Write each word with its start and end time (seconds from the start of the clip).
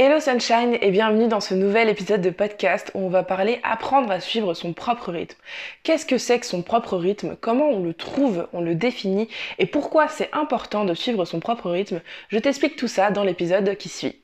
Hello 0.00 0.20
Sunshine 0.20 0.78
et 0.80 0.92
bienvenue 0.92 1.26
dans 1.26 1.40
ce 1.40 1.54
nouvel 1.54 1.88
épisode 1.88 2.20
de 2.20 2.30
podcast 2.30 2.92
où 2.94 3.00
on 3.00 3.08
va 3.08 3.24
parler 3.24 3.58
apprendre 3.64 4.12
à 4.12 4.20
suivre 4.20 4.54
son 4.54 4.72
propre 4.72 5.10
rythme. 5.10 5.36
Qu'est-ce 5.82 6.06
que 6.06 6.18
c'est 6.18 6.38
que 6.38 6.46
son 6.46 6.62
propre 6.62 6.96
rythme? 6.96 7.34
Comment 7.40 7.70
on 7.70 7.82
le 7.82 7.92
trouve? 7.94 8.46
On 8.52 8.60
le 8.60 8.76
définit? 8.76 9.28
Et 9.58 9.66
pourquoi 9.66 10.06
c'est 10.06 10.30
important 10.32 10.84
de 10.84 10.94
suivre 10.94 11.24
son 11.24 11.40
propre 11.40 11.68
rythme? 11.68 12.00
Je 12.28 12.38
t'explique 12.38 12.76
tout 12.76 12.86
ça 12.86 13.10
dans 13.10 13.24
l'épisode 13.24 13.76
qui 13.76 13.88
suit. 13.88 14.20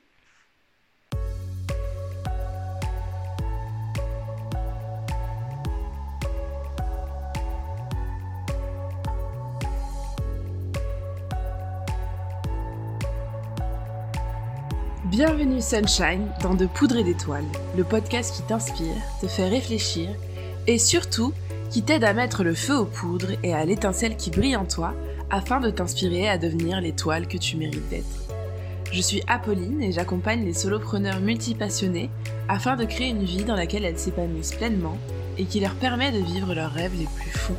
Bienvenue 15.15 15.61
Sunshine 15.61 16.27
dans 16.43 16.55
De 16.55 16.65
Poudre 16.65 16.97
et 16.97 17.03
d'Étoiles, 17.05 17.45
le 17.77 17.85
podcast 17.85 18.35
qui 18.35 18.41
t'inspire, 18.41 18.97
te 19.21 19.27
fait 19.27 19.47
réfléchir 19.47 20.09
et 20.67 20.77
surtout 20.77 21.31
qui 21.69 21.83
t'aide 21.83 22.03
à 22.03 22.11
mettre 22.11 22.43
le 22.43 22.53
feu 22.53 22.75
aux 22.77 22.85
poudres 22.85 23.31
et 23.41 23.53
à 23.53 23.63
l'étincelle 23.63 24.17
qui 24.17 24.29
brille 24.29 24.57
en 24.57 24.65
toi 24.65 24.93
afin 25.29 25.61
de 25.61 25.69
t'inspirer 25.69 26.27
à 26.27 26.37
devenir 26.37 26.81
l'étoile 26.81 27.29
que 27.29 27.37
tu 27.37 27.55
mérites 27.55 27.87
d'être. 27.87 28.25
Je 28.91 28.99
suis 28.99 29.23
Apolline 29.27 29.81
et 29.81 29.93
j'accompagne 29.93 30.43
les 30.43 30.51
solopreneurs 30.51 31.21
multipassionnés 31.21 32.09
afin 32.49 32.75
de 32.75 32.83
créer 32.83 33.07
une 33.07 33.23
vie 33.23 33.45
dans 33.45 33.55
laquelle 33.55 33.85
elles 33.85 33.97
s'épanouissent 33.97 34.55
pleinement 34.55 34.97
et 35.37 35.45
qui 35.45 35.61
leur 35.61 35.75
permet 35.75 36.11
de 36.11 36.25
vivre 36.25 36.53
leurs 36.53 36.73
rêves 36.73 36.99
les 36.99 37.07
plus 37.15 37.31
fous. 37.31 37.55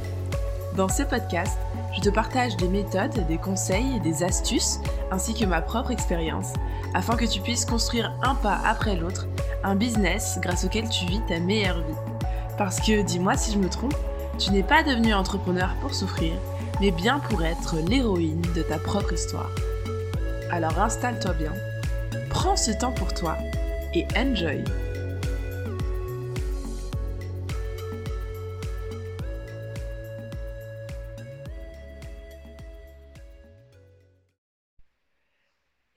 Dans 0.76 0.90
ce 0.90 1.04
podcast, 1.04 1.56
je 1.96 2.02
te 2.02 2.10
partage 2.10 2.56
des 2.56 2.68
méthodes, 2.68 3.26
des 3.26 3.38
conseils 3.38 4.00
des 4.00 4.22
astuces 4.22 4.80
ainsi 5.10 5.34
que 5.34 5.46
ma 5.46 5.62
propre 5.62 5.90
expérience 5.90 6.52
afin 6.94 7.16
que 7.16 7.24
tu 7.24 7.40
puisses 7.40 7.64
construire 7.64 8.12
un 8.22 8.34
pas 8.34 8.58
après 8.64 8.96
l'autre 8.96 9.26
un 9.64 9.74
business 9.74 10.38
grâce 10.42 10.64
auquel 10.64 10.88
tu 10.88 11.06
vis 11.06 11.20
ta 11.26 11.40
meilleure 11.40 11.78
vie. 11.78 12.28
Parce 12.58 12.80
que, 12.80 13.02
dis-moi 13.02 13.36
si 13.36 13.52
je 13.52 13.58
me 13.58 13.68
trompe, 13.68 13.94
tu 14.38 14.50
n'es 14.50 14.62
pas 14.62 14.82
devenu 14.82 15.14
entrepreneur 15.14 15.74
pour 15.80 15.94
souffrir, 15.94 16.32
mais 16.80 16.90
bien 16.90 17.18
pour 17.18 17.42
être 17.42 17.76
l'héroïne 17.88 18.42
de 18.54 18.62
ta 18.62 18.78
propre 18.78 19.14
histoire. 19.14 19.50
Alors 20.50 20.78
installe-toi 20.78 21.32
bien, 21.32 21.52
prends 22.30 22.56
ce 22.56 22.70
temps 22.70 22.92
pour 22.92 23.12
toi 23.14 23.36
et 23.94 24.06
enjoy. 24.16 24.62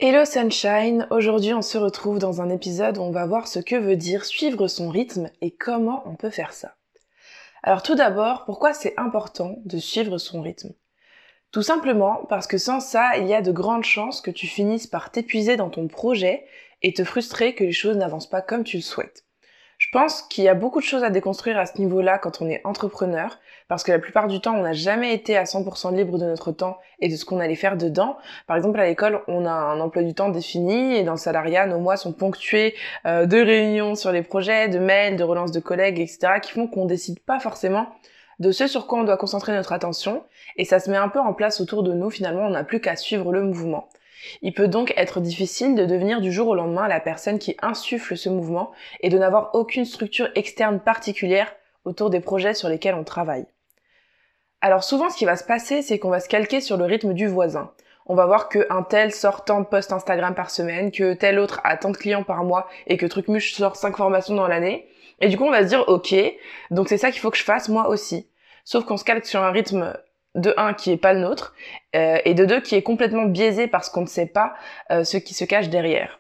Hello 0.02 0.24
Sunshine, 0.24 1.08
aujourd'hui 1.10 1.54
on 1.54 1.62
se 1.62 1.78
retrouve 1.78 2.20
dans 2.20 2.42
un 2.42 2.50
épisode 2.50 2.98
où 2.98 3.02
on 3.02 3.12
va 3.12 3.26
voir 3.26 3.50
ce 3.50 3.60
que 3.60 3.76
veut 3.76 3.98
dire 3.98 4.24
suivre 4.24 4.70
son 4.70 4.88
rythme 4.88 5.30
et 5.42 5.52
comment 5.52 6.04
on 6.06 6.16
peut 6.16 6.30
faire 6.30 6.54
ça. 6.54 6.78
Alors 7.64 7.84
tout 7.84 7.96
d'abord, 7.96 8.46
pourquoi 8.46 8.74
c'est 8.74 8.94
important 8.96 9.58
de 9.66 9.78
suivre 9.78 10.18
son 10.18 10.42
rythme? 10.42 10.72
Tout 11.52 11.64
simplement 11.64 12.26
parce 12.30 12.48
que 12.48 12.58
sans 12.58 12.80
ça, 12.80 13.18
il 13.18 13.28
y 13.28 13.34
a 13.34 13.42
de 13.42 13.52
grandes 13.52 13.84
chances 13.84 14.22
que 14.22 14.32
tu 14.32 14.48
finisses 14.48 14.88
par 14.88 15.12
t'épuiser 15.12 15.58
dans 15.58 15.70
ton 15.70 15.90
projet 15.90 16.46
et 16.82 16.94
te 16.94 17.04
frustrer 17.04 17.54
que 17.54 17.66
les 17.66 17.74
choses 17.74 17.98
n'avancent 17.98 18.30
pas 18.30 18.42
comme 18.42 18.64
tu 18.64 18.78
le 18.78 18.84
souhaites. 18.84 19.26
Je 19.80 19.88
pense 19.92 20.22
qu'il 20.22 20.46
y 20.46 20.50
a 20.50 20.56
beaucoup 20.56 20.80
de 20.80 20.86
choses 20.86 21.04
à 21.04 21.10
déconstruire 21.10 21.60
à 21.60 21.66
ce 21.66 21.78
niveau-là 21.78 22.20
quand 22.20 22.42
on 22.42 22.48
est 22.48 22.62
entrepreneur, 22.66 23.38
parce 23.70 23.84
que 23.84 23.92
la 23.92 24.00
plupart 24.00 24.28
du 24.28 24.42
temps, 24.42 24.56
on 24.56 24.64
n'a 24.64 24.74
jamais 24.74 25.14
été 25.14 25.38
à 25.38 25.44
100% 25.44 25.96
libre 25.96 26.18
de 26.18 26.26
notre 26.26 26.52
temps 26.52 26.80
et 27.00 27.08
de 27.08 27.16
ce 27.16 27.24
qu'on 27.24 27.40
allait 27.40 27.56
faire 27.56 27.78
dedans. 27.78 28.18
Par 28.48 28.58
exemple, 28.58 28.80
à 28.80 28.86
l'école, 28.86 29.22
on 29.28 29.46
a 29.46 29.52
un 29.52 29.80
emploi 29.80 30.02
du 30.02 30.16
temps 30.16 30.30
défini 30.30 30.96
et 30.98 31.04
dans 31.04 31.14
le 31.14 31.18
salariat, 31.18 31.68
nos 31.68 31.80
mois 31.80 31.96
sont 31.96 32.12
ponctués 32.12 32.74
euh, 33.06 33.28
de 33.28 33.38
réunions 33.38 33.94
sur 33.94 34.12
les 34.12 34.24
projets, 34.24 34.70
de 34.70 34.80
mails, 34.80 35.16
de 35.18 35.24
relances 35.24 35.52
de 35.52 35.60
collègues, 35.60 36.00
etc., 36.00 36.40
qui 36.42 36.52
font 36.52 36.68
qu'on 36.68 36.86
décide 36.86 37.20
pas 37.20 37.40
forcément 37.40 37.88
de 38.40 38.52
ce 38.52 38.68
sur 38.68 38.88
quoi 38.88 39.00
on 39.00 39.04
doit 39.04 39.18
concentrer 39.18 39.52
notre 39.52 39.74
attention, 39.74 40.24
et 40.56 40.66
ça 40.66 40.80
se 40.80 40.90
met 40.90 40.98
un 40.98 41.10
peu 41.10 41.20
en 41.20 41.34
place 41.34 41.62
autour 41.62 41.84
de 41.84 41.94
nous, 41.94 42.10
finalement, 42.10 42.48
on 42.48 42.52
n'a 42.52 42.64
plus 42.64 42.80
qu'à 42.80 42.96
suivre 42.96 43.32
le 43.32 43.44
mouvement. 43.44 43.90
Il 44.42 44.54
peut 44.54 44.68
donc 44.68 44.94
être 44.98 45.20
difficile 45.20 45.76
de 45.76 45.86
devenir 45.86 46.22
du 46.22 46.32
jour 46.32 46.48
au 46.48 46.56
lendemain 46.56 46.88
la 46.88 47.00
personne 47.00 47.38
qui 47.38 47.56
insuffle 47.62 48.18
ce 48.18 48.30
mouvement 48.30 48.72
et 49.02 49.10
de 49.10 49.18
n'avoir 49.18 49.52
aucune 49.54 49.86
structure 49.86 50.30
externe 50.36 50.80
particulière 50.80 51.54
autour 51.86 52.10
des 52.10 52.20
projets 52.20 52.54
sur 52.54 52.70
lesquels 52.70 52.96
on 52.96 53.04
travaille. 53.04 53.46
Alors 54.62 54.84
souvent 54.84 55.10
ce 55.10 55.18
qui 55.18 55.26
va 55.26 55.36
se 55.36 55.44
passer 55.44 55.82
c'est 55.82 56.00
qu'on 56.00 56.10
va 56.10 56.20
se 56.20 56.28
calquer 56.28 56.62
sur 56.62 56.78
le 56.78 56.86
rythme 56.86 57.14
du 57.14 57.28
voisin. 57.28 57.72
On 58.06 58.16
va 58.16 58.26
voir 58.26 58.50
que 58.50 58.66
un 58.70 58.84
tel 58.84 59.14
sort 59.14 59.46
tant 59.46 59.62
de 59.62 59.66
posts 59.66 59.94
Instagram 59.94 60.34
par 60.34 60.50
semaine, 60.50 60.92
que 60.92 61.14
tel 61.14 61.40
autre 61.40 61.62
a 61.64 61.78
tant 61.78 61.92
de 61.92 61.98
clients 61.98 62.24
par 62.24 62.44
mois 62.44 62.68
et 62.88 62.98
que 62.98 63.06
Trucmuche 63.06 63.54
sort 63.54 63.76
5 63.76 63.96
formations 63.96 64.36
dans 64.36 64.48
l'année. 64.48 64.88
Et 65.22 65.28
du 65.28 65.38
coup 65.38 65.46
on 65.46 65.52
va 65.52 65.64
se 65.64 65.68
dire 65.68 65.86
ok, 65.88 66.16
donc 66.72 66.90
c'est 66.90 66.98
ça 66.98 67.12
qu'il 67.12 67.22
faut 67.22 67.32
que 67.32 67.38
je 67.38 67.44
fasse 67.44 67.70
moi 67.70 67.88
aussi. 67.88 68.30
Sauf 68.66 68.86
qu'on 68.86 68.98
se 68.98 69.04
calque 69.04 69.26
sur 69.26 69.42
un 69.42 69.52
rythme 69.52 69.98
de 70.36 70.54
un 70.58 70.74
qui 70.74 70.92
est 70.92 70.98
pas 70.98 71.14
le 71.14 71.22
nôtre 71.22 71.54
euh, 71.96 72.18
et 72.26 72.34
de 72.34 72.46
deux 72.46 72.62
qui 72.62 72.76
est 72.76 72.84
complètement 72.84 73.26
biaisé 73.26 73.68
parce 73.68 73.90
qu'on 73.90 74.02
ne 74.02 74.08
sait 74.08 74.28
pas 74.28 74.54
euh, 74.92 75.04
ce 75.04 75.18
qui 75.18 75.34
se 75.34 75.46
cache 75.46 75.70
derrière. 75.70 76.20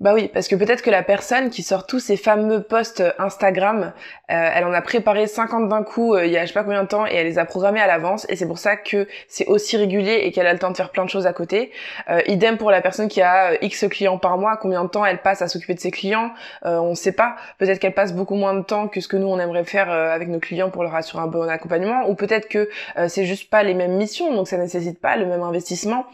Bah 0.00 0.14
oui, 0.14 0.30
parce 0.32 0.46
que 0.46 0.54
peut-être 0.54 0.82
que 0.82 0.90
la 0.90 1.02
personne 1.02 1.50
qui 1.50 1.64
sort 1.64 1.84
tous 1.84 1.98
ces 1.98 2.16
fameux 2.16 2.62
posts 2.62 3.02
Instagram, 3.18 3.92
euh, 4.30 4.50
elle 4.54 4.62
en 4.62 4.72
a 4.72 4.80
préparé 4.80 5.26
50 5.26 5.68
d'un 5.68 5.82
coup 5.82 6.14
euh, 6.14 6.24
il 6.24 6.30
y 6.30 6.36
a 6.36 6.42
je 6.42 6.46
sais 6.46 6.54
pas 6.54 6.62
combien 6.62 6.84
de 6.84 6.88
temps 6.88 7.04
et 7.04 7.16
elle 7.16 7.26
les 7.26 7.36
a 7.36 7.44
programmés 7.44 7.80
à 7.80 7.88
l'avance 7.88 8.24
et 8.28 8.36
c'est 8.36 8.46
pour 8.46 8.58
ça 8.58 8.76
que 8.76 9.08
c'est 9.26 9.46
aussi 9.46 9.76
régulier 9.76 10.20
et 10.22 10.30
qu'elle 10.30 10.46
a 10.46 10.52
le 10.52 10.60
temps 10.60 10.70
de 10.70 10.76
faire 10.76 10.90
plein 10.90 11.04
de 11.04 11.10
choses 11.10 11.26
à 11.26 11.32
côté. 11.32 11.72
Euh, 12.10 12.20
idem 12.28 12.58
pour 12.58 12.70
la 12.70 12.80
personne 12.80 13.08
qui 13.08 13.20
a 13.22 13.60
X 13.60 13.86
clients 13.90 14.18
par 14.18 14.38
mois, 14.38 14.56
combien 14.56 14.84
de 14.84 14.88
temps 14.88 15.04
elle 15.04 15.18
passe 15.18 15.42
à 15.42 15.48
s'occuper 15.48 15.74
de 15.74 15.80
ses 15.80 15.90
clients, 15.90 16.30
on 16.62 16.94
sait 16.94 17.10
pas. 17.10 17.34
Peut-être 17.58 17.80
qu'elle 17.80 17.94
passe 17.94 18.12
beaucoup 18.12 18.36
moins 18.36 18.54
de 18.54 18.62
temps 18.62 18.86
que 18.86 19.00
ce 19.00 19.08
que 19.08 19.16
nous 19.16 19.26
on 19.26 19.40
aimerait 19.40 19.64
faire 19.64 19.90
avec 19.90 20.28
nos 20.28 20.38
clients 20.38 20.70
pour 20.70 20.84
leur 20.84 20.94
assurer 20.94 21.24
un 21.24 21.26
bon 21.26 21.48
accompagnement 21.48 22.08
ou 22.08 22.14
peut-être 22.14 22.48
que 22.48 22.68
c'est 23.08 23.24
juste 23.24 23.50
pas 23.50 23.64
les 23.64 23.74
mêmes 23.74 23.96
missions 23.96 24.32
donc 24.32 24.46
ça 24.46 24.58
nécessite 24.58 25.00
pas 25.00 25.16
le 25.16 25.26
même 25.26 25.42
investissement. 25.42 26.06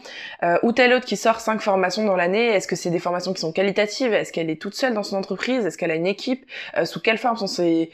ou 0.63 0.71
tel 0.71 0.91
autre 0.93 1.05
qui 1.05 1.17
sort 1.17 1.39
5 1.39 1.61
formations 1.61 2.03
dans 2.03 2.15
l'année, 2.15 2.47
est-ce 2.47 2.67
que 2.67 2.75
c'est 2.75 2.89
des 2.89 2.99
formations 2.99 3.33
qui 3.33 3.41
sont 3.41 3.51
qualitatives 3.51 3.74
est-ce 3.77 4.31
qu'elle 4.31 4.49
est 4.49 4.61
toute 4.61 4.75
seule 4.75 4.93
dans 4.93 5.03
son 5.03 5.17
entreprise 5.17 5.65
Est-ce 5.65 5.77
qu'elle 5.77 5.91
a 5.91 5.95
une 5.95 6.07
équipe 6.07 6.45
euh, 6.77 6.85
Sous 6.85 6.99
quelle 7.01 7.17
forme 7.17 7.37
sont 7.37 7.47
ses, 7.47 7.91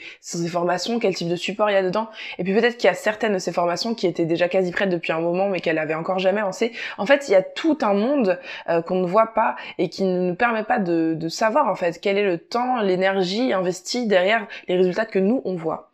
formations 0.49 0.99
Quel 0.99 1.15
type 1.15 1.29
de 1.29 1.35
support 1.35 1.69
il 1.69 1.73
y 1.73 1.77
a 1.77 1.83
dedans 1.83 2.09
Et 2.37 2.43
puis 2.43 2.53
peut-être 2.53 2.77
qu'il 2.77 2.87
y 2.87 2.91
a 2.91 2.95
certaines 2.95 3.33
de 3.33 3.39
ces 3.39 3.51
formations 3.51 3.95
qui 3.95 4.07
étaient 4.07 4.25
déjà 4.25 4.49
quasi 4.49 4.71
prêtes 4.71 4.89
depuis 4.89 5.11
un 5.11 5.19
moment, 5.19 5.49
mais 5.49 5.59
qu'elle 5.59 5.77
avait 5.77 5.93
encore 5.93 6.19
jamais 6.19 6.41
lancé. 6.41 6.71
En 6.97 7.05
fait, 7.05 7.27
il 7.27 7.31
y 7.31 7.35
a 7.35 7.41
tout 7.41 7.77
un 7.81 7.93
monde 7.93 8.39
euh, 8.69 8.81
qu'on 8.81 9.01
ne 9.01 9.07
voit 9.07 9.33
pas 9.33 9.55
et 9.77 9.89
qui 9.89 10.03
ne 10.03 10.29
nous 10.29 10.35
permet 10.35 10.63
pas 10.63 10.79
de, 10.79 11.13
de 11.15 11.29
savoir 11.29 11.67
en 11.67 11.75
fait 11.75 11.99
quel 12.01 12.17
est 12.17 12.25
le 12.25 12.37
temps, 12.37 12.81
l'énergie 12.81 13.53
investie 13.53 14.07
derrière 14.07 14.47
les 14.67 14.75
résultats 14.75 15.05
que 15.05 15.19
nous 15.19 15.41
on 15.45 15.55
voit. 15.55 15.91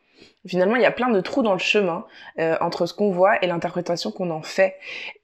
Finalement, 0.48 0.76
il 0.76 0.82
y 0.82 0.86
a 0.86 0.92
plein 0.92 1.10
de 1.10 1.20
trous 1.20 1.44
dans 1.44 1.54
le 1.54 1.60
chemin 1.60 2.06
euh, 2.40 2.56
entre 2.62 2.86
ce 2.86 2.94
qu'on 2.94 3.12
voit 3.12 3.44
et 3.44 3.48
l'interprétation 3.48 4.12
qu'on 4.12 4.30
en 4.30 4.42
fait. 4.42 4.76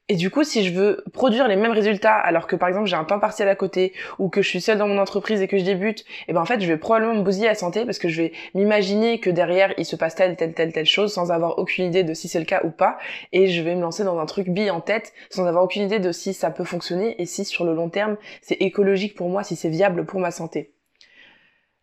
Et 0.10 0.16
du 0.16 0.30
coup, 0.30 0.44
si 0.44 0.66
je 0.66 0.74
veux 0.74 1.02
produire 1.14 1.48
les 1.48 1.56
mêmes 1.56 1.72
résultats 1.72 2.16
alors 2.16 2.46
que 2.46 2.58
par 2.58 2.68
exemple 2.68 2.88
j'ai 2.88 2.98
un 2.98 3.06
temps 3.06 3.22
partiel 3.22 3.48
à 3.48 3.56
côté 3.56 3.94
ou 4.20 4.28
que 4.28 4.42
je 4.42 4.50
suis 4.50 4.60
seule 4.60 4.78
dans 4.78 4.88
mon 4.88 4.98
entreprise 4.98 5.42
et 5.42 5.48
que 5.48 5.58
je 5.58 5.64
débute, 5.64 6.02
et 6.02 6.06
eh 6.28 6.34
ben 6.34 6.42
en 6.42 6.46
fait 6.46 6.60
je 6.60 6.68
vais 6.68 6.76
probablement 6.78 7.16
me 7.16 7.22
bousiller 7.22 7.48
la 7.48 7.56
santé 7.56 7.86
parce 7.86 8.00
que 8.00 8.10
je 8.10 8.22
vais 8.22 8.34
m'imaginer 8.54 9.22
que 9.22 9.30
derrière 9.30 9.74
il 9.78 9.86
se 9.86 9.96
passe 9.96 10.16
telle 10.16 10.36
telle 10.36 10.54
telle 10.54 10.74
telle 10.74 10.86
chose 10.86 11.14
sans 11.14 11.32
avoir 11.32 11.58
aucune 11.58 11.86
idée 11.86 12.04
de 12.04 12.14
si 12.14 12.28
c'est 12.28 12.40
le 12.40 12.46
cas 12.46 12.62
ou 12.66 12.70
pas 12.70 12.98
et 13.32 13.48
je 13.48 13.62
vais 13.62 13.76
me 13.76 13.82
lancer 13.82 14.04
dans 14.04 14.20
un 14.20 14.26
truc 14.26 14.50
bille 14.50 14.72
en 14.72 14.82
tête 14.82 15.14
sans 15.30 15.46
avoir 15.46 15.64
aucune 15.64 15.84
idée 15.84 16.00
de 16.00 16.12
si 16.12 16.34
ça 16.34 16.52
peut 16.52 16.66
fonctionner 16.66 17.22
et 17.22 17.26
si 17.26 17.46
sur 17.46 17.64
le 17.64 17.74
long 17.74 17.90
terme 17.90 18.18
c'est 18.42 18.56
écologique 18.56 19.16
pour 19.16 19.30
moi, 19.30 19.44
si 19.44 19.56
c'est 19.56 19.70
viable 19.70 20.06
pour 20.06 20.20
ma 20.20 20.32
santé. 20.32 20.74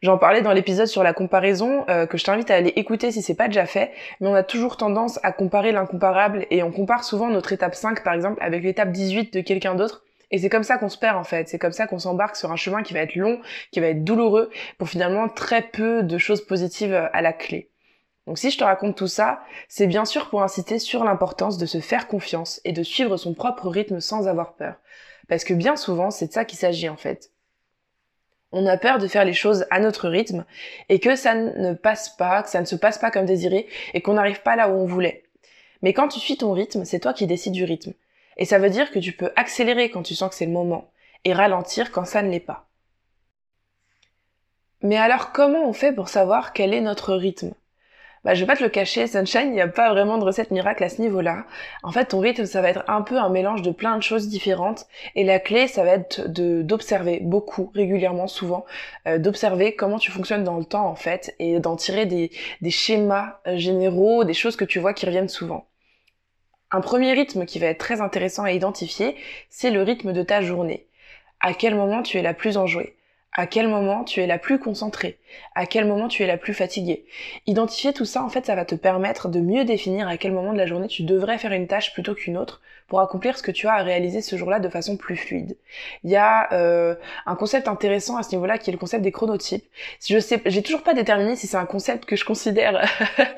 J'en 0.03 0.17
parlais 0.17 0.41
dans 0.41 0.55
l'épisode 0.55 0.87
sur 0.87 1.03
la 1.03 1.13
comparaison 1.13 1.85
euh, 1.91 2.07
que 2.07 2.17
je 2.17 2.25
t'invite 2.25 2.51
à 2.51 2.55
aller 2.55 2.73
écouter 2.77 3.13
si 3.13 3.21
c'est 3.21 3.35
pas 3.35 3.49
déjà 3.49 3.67
fait, 3.67 3.93
mais 4.21 4.29
on 4.29 4.35
a 4.35 4.43
toujours 4.43 4.79
tendance 4.79 5.21
à 5.23 5.31
comparer 5.31 5.73
l'incomparable 5.73 6.47
et 6.51 6.63
on 6.63 6.73
compare 6.73 7.05
souvent 7.05 7.29
notre 7.29 7.53
étape 7.53 7.75
5 7.75 8.03
par 8.03 8.15
exemple 8.15 8.39
avec 8.43 8.63
l'étape 8.63 8.93
18 8.93 9.35
de 9.35 9.41
quelqu'un 9.43 9.75
d'autre. 9.75 10.03
Et 10.31 10.39
c'est 10.39 10.49
comme 10.49 10.63
ça 10.63 10.79
qu'on 10.79 10.89
se 10.89 10.97
perd 10.97 11.19
en 11.19 11.25
fait, 11.25 11.51
c'est 11.51 11.59
comme 11.59 11.73
ça 11.73 11.87
qu'on 11.87 11.99
s'embarque 11.99 12.37
sur 12.37 12.51
un 12.51 12.57
chemin 12.57 12.83
qui 12.83 12.95
va 12.95 13.01
être 13.01 13.15
long, 13.15 13.43
qui 13.73 13.81
va 13.81 13.89
être 13.89 14.03
douloureux, 14.03 14.49
pour 14.79 14.89
finalement 14.89 15.29
très 15.29 15.61
peu 15.61 16.03
de 16.03 16.17
choses 16.17 16.47
positives 16.47 16.95
à 17.13 17.21
la 17.21 17.35
clé. 17.35 17.69
Donc 18.27 18.39
si 18.39 18.51
je 18.51 18.57
te 18.57 18.65
raconte 18.65 18.97
tout 18.97 19.07
ça, 19.07 19.43
c'est 19.69 19.87
bien 19.87 20.07
sûr 20.07 20.31
pour 20.31 20.43
inciter 20.43 20.79
sur 20.79 21.05
l'importance 21.05 21.59
de 21.59 21.67
se 21.67 21.81
faire 21.81 22.07
confiance 22.07 22.63
et 22.65 22.73
de 22.73 22.83
suivre 22.83 23.19
son 23.19 23.35
propre 23.35 23.69
rythme 23.69 24.01
sans 24.01 24.29
avoir 24.29 24.55
peur. 24.55 24.77
Parce 25.29 25.45
que 25.45 25.53
bien 25.53 25.77
souvent, 25.77 26.11
c'est 26.11 26.29
de 26.29 26.33
ça 26.33 26.47
qu'il 26.47 26.59
s'agit 26.59 26.89
en 26.89 26.97
fait 26.97 27.33
on 28.53 28.67
a 28.67 28.77
peur 28.77 28.99
de 28.99 29.07
faire 29.07 29.25
les 29.25 29.33
choses 29.33 29.67
à 29.71 29.81
notre 29.81 30.09
rythme 30.09 30.45
et 30.89 30.99
que 30.99 31.17
ça 31.17 31.35
ne 31.35 31.73
passe 31.75 32.17
pas, 32.17 32.43
que 32.43 32.51
ça 32.51 32.61
ne 32.61 32.67
se 32.67 32.77
passe 32.77 32.99
pas 32.99 33.11
comme 33.11 33.27
désiré 33.27 33.69
et 33.95 34.01
qu'on 34.01 34.15
n'arrive 34.15 34.43
pas 34.43 34.57
là 34.57 34.69
où 34.69 34.73
on 34.73 34.87
voulait. 34.87 35.25
Mais 35.83 35.93
quand 35.93 36.09
tu 36.09 36.21
suis 36.21 36.37
ton 36.37 36.53
rythme, 36.53 36.85
c'est 36.85 37.01
toi 37.01 37.13
qui 37.13 37.27
décides 37.27 37.53
du 37.53 37.65
rythme. 37.65 37.93
Et 38.37 38.45
ça 38.45 38.59
veut 38.59 38.71
dire 38.71 38.91
que 38.91 38.99
tu 38.99 39.13
peux 39.13 39.33
accélérer 39.37 39.91
quand 39.91 40.03
tu 40.03 40.15
sens 40.15 40.31
que 40.31 40.35
c'est 40.35 40.47
le 40.47 40.53
moment 40.53 40.93
et 41.25 41.33
ralentir 41.33 41.91
quand 41.93 42.05
ça 42.05 42.23
ne 42.23 42.31
l'est 42.31 42.41
pas. 42.41 42.69
Mais 44.83 44.97
alors 44.97 45.33
comment 45.33 45.69
on 45.69 45.73
fait 45.73 45.93
pour 45.93 46.09
savoir 46.09 46.53
quel 46.53 46.73
est 46.73 46.81
notre 46.81 47.15
rythme? 47.15 47.53
Bah, 48.25 48.35
je 48.35 48.41
vais 48.41 48.47
pas 48.47 48.57
te 48.57 48.63
le 48.63 48.69
cacher, 48.69 49.07
Sunshine, 49.07 49.47
il 49.47 49.53
n'y 49.53 49.61
a 49.63 49.69
pas 49.69 49.91
vraiment 49.91 50.19
de 50.19 50.25
recette 50.25 50.51
miracle 50.51 50.85
à 50.85 50.89
ce 50.91 51.01
niveau-là. 51.01 51.47
En 51.83 51.91
fait, 51.91 52.07
ton 52.07 52.21
rythme, 52.21 52.45
ça 52.45 52.61
va 52.61 52.69
être 52.69 52.85
un 52.89 53.01
peu 53.01 53.17
un 53.17 53.31
mélange 53.31 53.63
de 53.63 53.71
plein 53.71 53.97
de 53.97 54.03
choses 54.03 54.29
différentes. 54.29 54.87
Et 55.15 55.25
la 55.25 55.41
clé, 55.41 55.69
ça 55.69 55.85
va 55.85 55.93
être 55.93 56.29
de 56.29 56.63
d'observer 56.63 57.21
beaucoup, 57.23 57.73
régulièrement, 57.75 58.29
souvent, 58.29 58.67
euh, 59.07 59.19
d'observer 59.19 59.75
comment 59.75 59.99
tu 59.99 60.11
fonctionnes 60.11 60.45
dans 60.45 60.59
le 60.59 60.65
temps, 60.67 60.87
en 60.87 60.97
fait, 60.97 61.35
et 61.39 61.61
d'en 61.61 61.77
tirer 61.77 62.05
des, 62.05 62.31
des 62.61 62.71
schémas 62.71 63.41
euh, 63.47 63.57
généraux, 63.57 64.25
des 64.25 64.35
choses 64.35 64.57
que 64.57 64.67
tu 64.67 64.79
vois 64.79 64.93
qui 64.93 65.07
reviennent 65.07 65.29
souvent. 65.29 65.67
Un 66.71 66.83
premier 66.83 67.13
rythme 67.13 67.47
qui 67.47 67.59
va 67.59 67.67
être 67.67 67.79
très 67.79 68.01
intéressant 68.01 68.45
à 68.45 68.53
identifier, 68.53 69.17
c'est 69.49 69.71
le 69.71 69.83
rythme 69.83 70.13
de 70.13 70.23
ta 70.23 70.41
journée. 70.43 70.87
À 71.41 71.55
quel 71.55 71.75
moment 71.75 72.03
tu 72.03 72.19
es 72.19 72.23
la 72.23 72.35
plus 72.35 72.59
enjouée? 72.59 72.97
À 73.33 73.47
quel 73.47 73.69
moment 73.69 74.05
tu 74.05 74.21
es 74.21 74.27
la 74.27 74.39
plus 74.39 74.59
concentrée, 74.59 75.19
à 75.55 75.67
quel 75.67 75.87
moment 75.87 76.09
tu 76.09 76.23
es 76.23 76.27
la 76.27 76.37
plus 76.37 76.55
fatiguée. 76.55 77.05
Identifier 77.47 77.93
tout 77.93 78.05
ça, 78.05 78.25
en 78.25 78.29
fait, 78.29 78.47
ça 78.47 78.57
va 78.57 78.65
te 78.65 78.75
permettre 78.75 79.29
de 79.29 79.41
mieux 79.41 79.65
définir 79.65 80.09
à 80.09 80.17
quel 80.17 80.33
moment 80.33 80.53
de 80.53 80.59
la 80.59 80.67
journée 80.67 80.89
tu 80.89 81.05
devrais 81.05 81.39
faire 81.39 81.53
une 81.53 81.69
tâche 81.69 81.93
plutôt 81.93 82.15
qu'une 82.15 82.37
autre 82.37 82.61
pour 82.89 83.01
accomplir 83.01 83.39
ce 83.39 83.43
que 83.45 83.53
tu 83.53 83.69
as 83.69 83.75
à 83.75 83.83
réaliser 83.83 84.21
ce 84.21 84.35
jour-là 84.35 84.59
de 84.59 84.69
façon 84.69 84.97
plus 84.97 85.17
fluide. 85.17 85.57
Il 86.03 86.11
y 86.11 86.17
a 86.17 86.53
euh, 86.53 86.97
un 87.25 87.37
concept 87.37 87.69
intéressant 87.69 88.17
à 88.17 88.25
ce 88.25 88.33
niveau-là 88.33 88.59
qui 88.59 88.71
est 88.71 88.73
le 88.73 88.79
concept 88.79 89.05
des 89.05 89.13
chronotypes. 89.13 89.65
Je 90.05 90.19
sais, 90.19 90.43
j'ai 90.47 90.63
toujours 90.63 90.83
pas 90.83 90.93
déterminé 90.93 91.37
si 91.37 91.47
c'est 91.47 91.57
un 91.57 91.67
concept 91.67 92.05
que 92.05 92.17
je 92.17 92.25
considère 92.25 92.85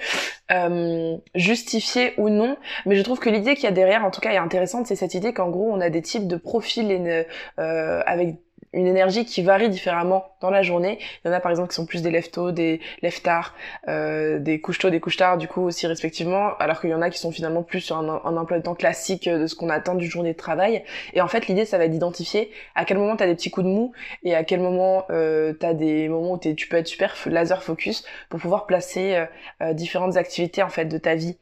euh, 0.52 1.18
justifié 1.34 2.14
ou 2.16 2.30
non, 2.30 2.56
mais 2.86 2.96
je 2.96 3.02
trouve 3.02 3.18
que 3.18 3.28
l'idée 3.28 3.54
qu'il 3.54 3.64
y 3.64 3.66
a 3.66 3.72
derrière, 3.72 4.06
en 4.06 4.10
tout 4.10 4.22
cas, 4.22 4.32
est 4.32 4.38
intéressante, 4.38 4.86
c'est 4.86 4.96
cette 4.96 5.12
idée 5.12 5.34
qu'en 5.34 5.50
gros, 5.50 5.70
on 5.70 5.82
a 5.82 5.90
des 5.90 6.00
types 6.00 6.26
de 6.26 6.36
profils 6.36 7.26
euh, 7.58 8.02
avec 8.06 8.36
une 8.72 8.86
énergie 8.86 9.24
qui 9.24 9.42
varie 9.42 9.68
différemment 9.68 10.24
dans 10.40 10.50
la 10.50 10.62
journée. 10.62 10.98
Il 11.24 11.28
y 11.28 11.30
en 11.30 11.34
a 11.34 11.40
par 11.40 11.50
exemple 11.50 11.70
qui 11.70 11.76
sont 11.76 11.86
plus 11.86 12.02
des 12.02 12.10
lève 12.10 12.30
tôt, 12.30 12.52
des 12.52 12.80
lève 13.02 13.20
euh, 13.88 14.38
des 14.38 14.60
couches 14.60 14.78
tôt, 14.78 14.90
des 14.90 15.00
couches 15.00 15.16
tard 15.16 15.38
du 15.38 15.48
coup 15.48 15.62
aussi 15.62 15.86
respectivement, 15.86 16.56
alors 16.58 16.80
qu'il 16.80 16.90
y 16.90 16.94
en 16.94 17.02
a 17.02 17.10
qui 17.10 17.18
sont 17.18 17.32
finalement 17.32 17.62
plus 17.62 17.80
sur 17.80 17.96
un, 17.96 18.36
emploi 18.36 18.58
de 18.58 18.62
temps 18.62 18.74
classique 18.74 19.28
de 19.28 19.46
ce 19.46 19.54
qu'on 19.54 19.68
attend 19.68 19.94
d'une 19.94 20.10
journée 20.10 20.32
de 20.32 20.38
travail. 20.38 20.84
Et 21.14 21.20
en 21.20 21.28
fait 21.28 21.46
l'idée 21.48 21.64
ça 21.64 21.78
va 21.78 21.84
être 21.84 21.90
d'identifier 21.90 22.50
à 22.74 22.84
quel 22.84 22.98
moment 22.98 23.16
tu 23.16 23.22
as 23.22 23.26
des 23.26 23.34
petits 23.34 23.50
coups 23.50 23.66
de 23.66 23.70
mou 23.70 23.92
et 24.22 24.34
à 24.34 24.44
quel 24.44 24.60
moment 24.60 25.04
euh, 25.10 25.52
tu 25.58 25.74
des 25.74 26.08
moments 26.08 26.32
où 26.32 26.38
tu 26.38 26.68
peux 26.68 26.76
être 26.76 26.86
super 26.86 27.14
laser 27.26 27.62
focus 27.62 28.04
pour 28.28 28.40
pouvoir 28.40 28.66
placer 28.66 29.14
euh, 29.14 29.26
euh, 29.62 29.72
différentes 29.74 30.16
activités 30.16 30.62
en 30.62 30.68
fait 30.68 30.86
de 30.86 30.98
ta 30.98 31.14
vie 31.14 31.36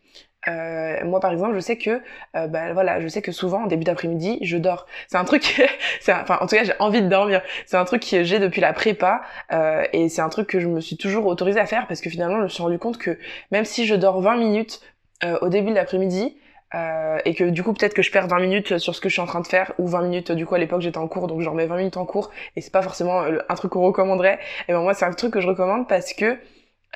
euh, 0.49 1.05
moi 1.05 1.21
par 1.21 1.33
exemple 1.33 1.55
je 1.55 1.61
sais 1.61 1.77
que 1.77 2.01
euh, 2.35 2.47
bah, 2.47 2.73
voilà 2.73 3.01
je 3.01 3.09
sais 3.09 3.21
que 3.21 3.31
souvent 3.31 3.65
en 3.65 3.67
début 3.67 3.85
d'après-midi 3.85 4.39
je 4.43 4.57
dors. 4.57 4.87
C'est 5.09 5.19
un 5.19 5.25
truc 5.25 5.61
c'est 6.01 6.13
enfin 6.15 6.39
en 6.41 6.47
tout 6.47 6.57
cas 6.57 6.65
j'ai 6.65 6.73
envie 6.79 7.03
de 7.03 7.09
dormir. 7.09 7.43
C'est 7.67 7.77
un 7.77 7.85
truc 7.85 8.09
que 8.09 8.25
j'ai 8.25 8.39
depuis 8.39 8.61
la 8.61 8.73
prépa 8.73 9.23
euh, 9.53 9.85
et 9.93 10.09
c'est 10.09 10.23
un 10.23 10.29
truc 10.31 10.49
que 10.49 10.61
je 10.61 10.69
me 10.69 10.81
suis 10.81 10.97
toujours 10.97 11.27
autorisée 11.27 11.61
à 11.61 11.67
faire 11.67 11.87
parce 11.87 12.01
que 12.01 12.09
finalement 12.11 12.39
je 12.39 12.45
me 12.45 12.49
suis 12.49 12.63
rendu 12.63 12.79
compte 12.79 12.99
que 12.99 13.19
même 13.51 13.65
si 13.65 13.87
je 13.87 13.95
dors 13.95 14.21
20 14.21 14.37
minutes 14.37 14.81
euh, 15.25 15.39
au 15.43 15.49
début 15.49 15.71
de 15.71 15.75
l'après-midi 15.75 16.37
euh, 16.75 17.19
et 17.25 17.35
que 17.35 17.45
du 17.45 17.63
coup 17.63 17.75
peut-être 17.75 17.95
que 17.95 18.03
je 18.03 18.11
perds 18.11 18.29
20 18.29 18.41
minutes 18.41 18.79
sur 18.79 18.95
ce 18.95 19.01
que 19.01 19.09
je 19.09 19.15
suis 19.15 19.23
en 19.23 19.27
train 19.27 19.41
de 19.41 19.47
faire 19.47 19.73
ou 19.79 19.89
20 19.89 20.03
minutes 20.03 20.33
du 20.33 20.47
coup 20.47 20.55
à 20.55 20.59
l'époque 20.59 20.81
j'étais 20.81 20.99
en 20.99 21.09
cours 21.09 21.27
donc 21.27 21.41
j'en 21.43 21.53
mets 21.53 21.67
20 21.67 21.77
minutes 21.77 21.97
en 21.99 22.07
cours 22.07 22.31
et 22.57 22.63
c'est 22.63 22.73
pas 22.73 22.83
forcément 22.83 23.21
un 23.21 23.55
truc 23.57 23.73
qu'on 23.73 23.83
recommanderait 23.83 24.39
et 24.69 24.73
ben 24.73 24.81
moi 24.81 24.95
c'est 24.95 25.05
un 25.05 25.13
truc 25.13 25.33
que 25.35 25.41
je 25.41 25.49
recommande 25.49 25.87
parce 25.89 26.15
que 26.15 26.39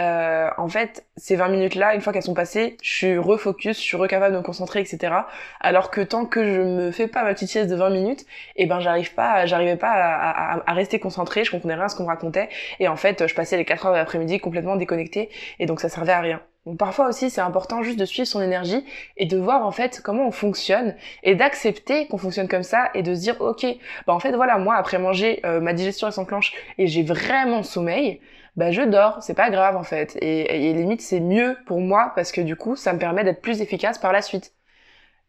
euh, 0.00 0.50
en 0.56 0.68
fait, 0.68 1.06
ces 1.16 1.36
20 1.36 1.48
minutes-là, 1.48 1.94
une 1.94 2.00
fois 2.00 2.12
qu'elles 2.12 2.22
sont 2.22 2.34
passées, 2.34 2.76
je 2.82 2.90
suis 2.90 3.18
refocus, 3.18 3.76
je 3.76 3.82
suis 3.82 3.96
recapable 3.96 4.34
de 4.34 4.38
me 4.40 4.44
concentrer, 4.44 4.80
etc. 4.80 5.14
Alors 5.60 5.90
que 5.90 6.00
tant 6.00 6.26
que 6.26 6.44
je 6.44 6.60
me 6.60 6.90
fais 6.90 7.06
pas 7.06 7.22
ma 7.22 7.32
petite 7.32 7.48
sieste 7.48 7.70
de 7.70 7.76
20 7.76 7.90
minutes, 7.90 8.26
eh 8.56 8.66
ben 8.66 8.80
j'arrive 8.80 9.14
pas, 9.14 9.46
j'arrivais 9.46 9.76
pas 9.76 9.92
à, 9.92 10.72
rester 10.72 10.98
concentré, 10.98 11.44
je 11.44 11.52
comprenais 11.52 11.74
rien 11.74 11.84
à 11.84 11.88
ce 11.88 11.96
qu'on 11.96 12.02
me 12.04 12.08
racontait, 12.08 12.48
et 12.80 12.88
en 12.88 12.96
fait, 12.96 13.26
je 13.28 13.34
passais 13.34 13.56
les 13.56 13.64
4 13.64 13.86
heures 13.86 13.92
de 13.92 13.98
l'après-midi 13.98 14.40
complètement 14.40 14.74
déconnecté, 14.76 15.30
et 15.60 15.66
donc 15.66 15.80
ça 15.80 15.88
servait 15.88 16.12
à 16.12 16.20
rien. 16.20 16.40
Donc 16.66 16.78
parfois 16.78 17.08
aussi, 17.08 17.28
c'est 17.30 17.42
important 17.42 17.82
juste 17.82 17.98
de 17.98 18.06
suivre 18.06 18.26
son 18.26 18.40
énergie 18.40 18.84
et 19.18 19.26
de 19.26 19.36
voir 19.36 19.66
en 19.66 19.70
fait 19.70 20.00
comment 20.02 20.26
on 20.26 20.30
fonctionne 20.30 20.96
et 21.22 21.34
d'accepter 21.34 22.06
qu'on 22.06 22.16
fonctionne 22.16 22.48
comme 22.48 22.62
ça 22.62 22.90
et 22.94 23.02
de 23.02 23.14
se 23.14 23.20
dire 23.20 23.38
ok, 23.40 23.66
bah 24.06 24.14
en 24.14 24.18
fait 24.18 24.32
voilà, 24.32 24.56
moi 24.56 24.74
après 24.76 24.98
manger, 24.98 25.40
euh, 25.44 25.60
ma 25.60 25.74
digestion 25.74 26.06
elle 26.06 26.14
s'enclenche 26.14 26.54
et 26.78 26.86
j'ai 26.86 27.02
vraiment 27.02 27.62
sommeil 27.62 28.18
bah 28.56 28.70
je 28.70 28.82
dors, 28.82 29.22
c'est 29.22 29.34
pas 29.34 29.50
grave 29.50 29.76
en 29.76 29.82
fait. 29.82 30.16
Et, 30.20 30.72
limite 30.72 31.00
c'est 31.00 31.20
mieux 31.20 31.56
pour 31.66 31.80
moi 31.80 32.12
parce 32.14 32.32
que 32.32 32.40
du 32.40 32.56
coup 32.56 32.76
ça 32.76 32.92
me 32.92 32.98
permet 32.98 33.24
d'être 33.24 33.42
plus 33.42 33.60
efficace 33.60 33.98
par 33.98 34.12
la 34.12 34.22
suite. 34.22 34.54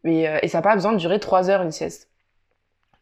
Et, 0.06 0.28
euh, 0.30 0.40
et 0.44 0.48
ça 0.50 0.60
n'a 0.60 0.62
pas 0.64 0.76
besoin 0.76 0.94
de 0.94 0.98
durer 0.98 1.20
trois 1.20 1.50
heures 1.50 1.62
une 1.64 1.72
sieste. 1.72 2.12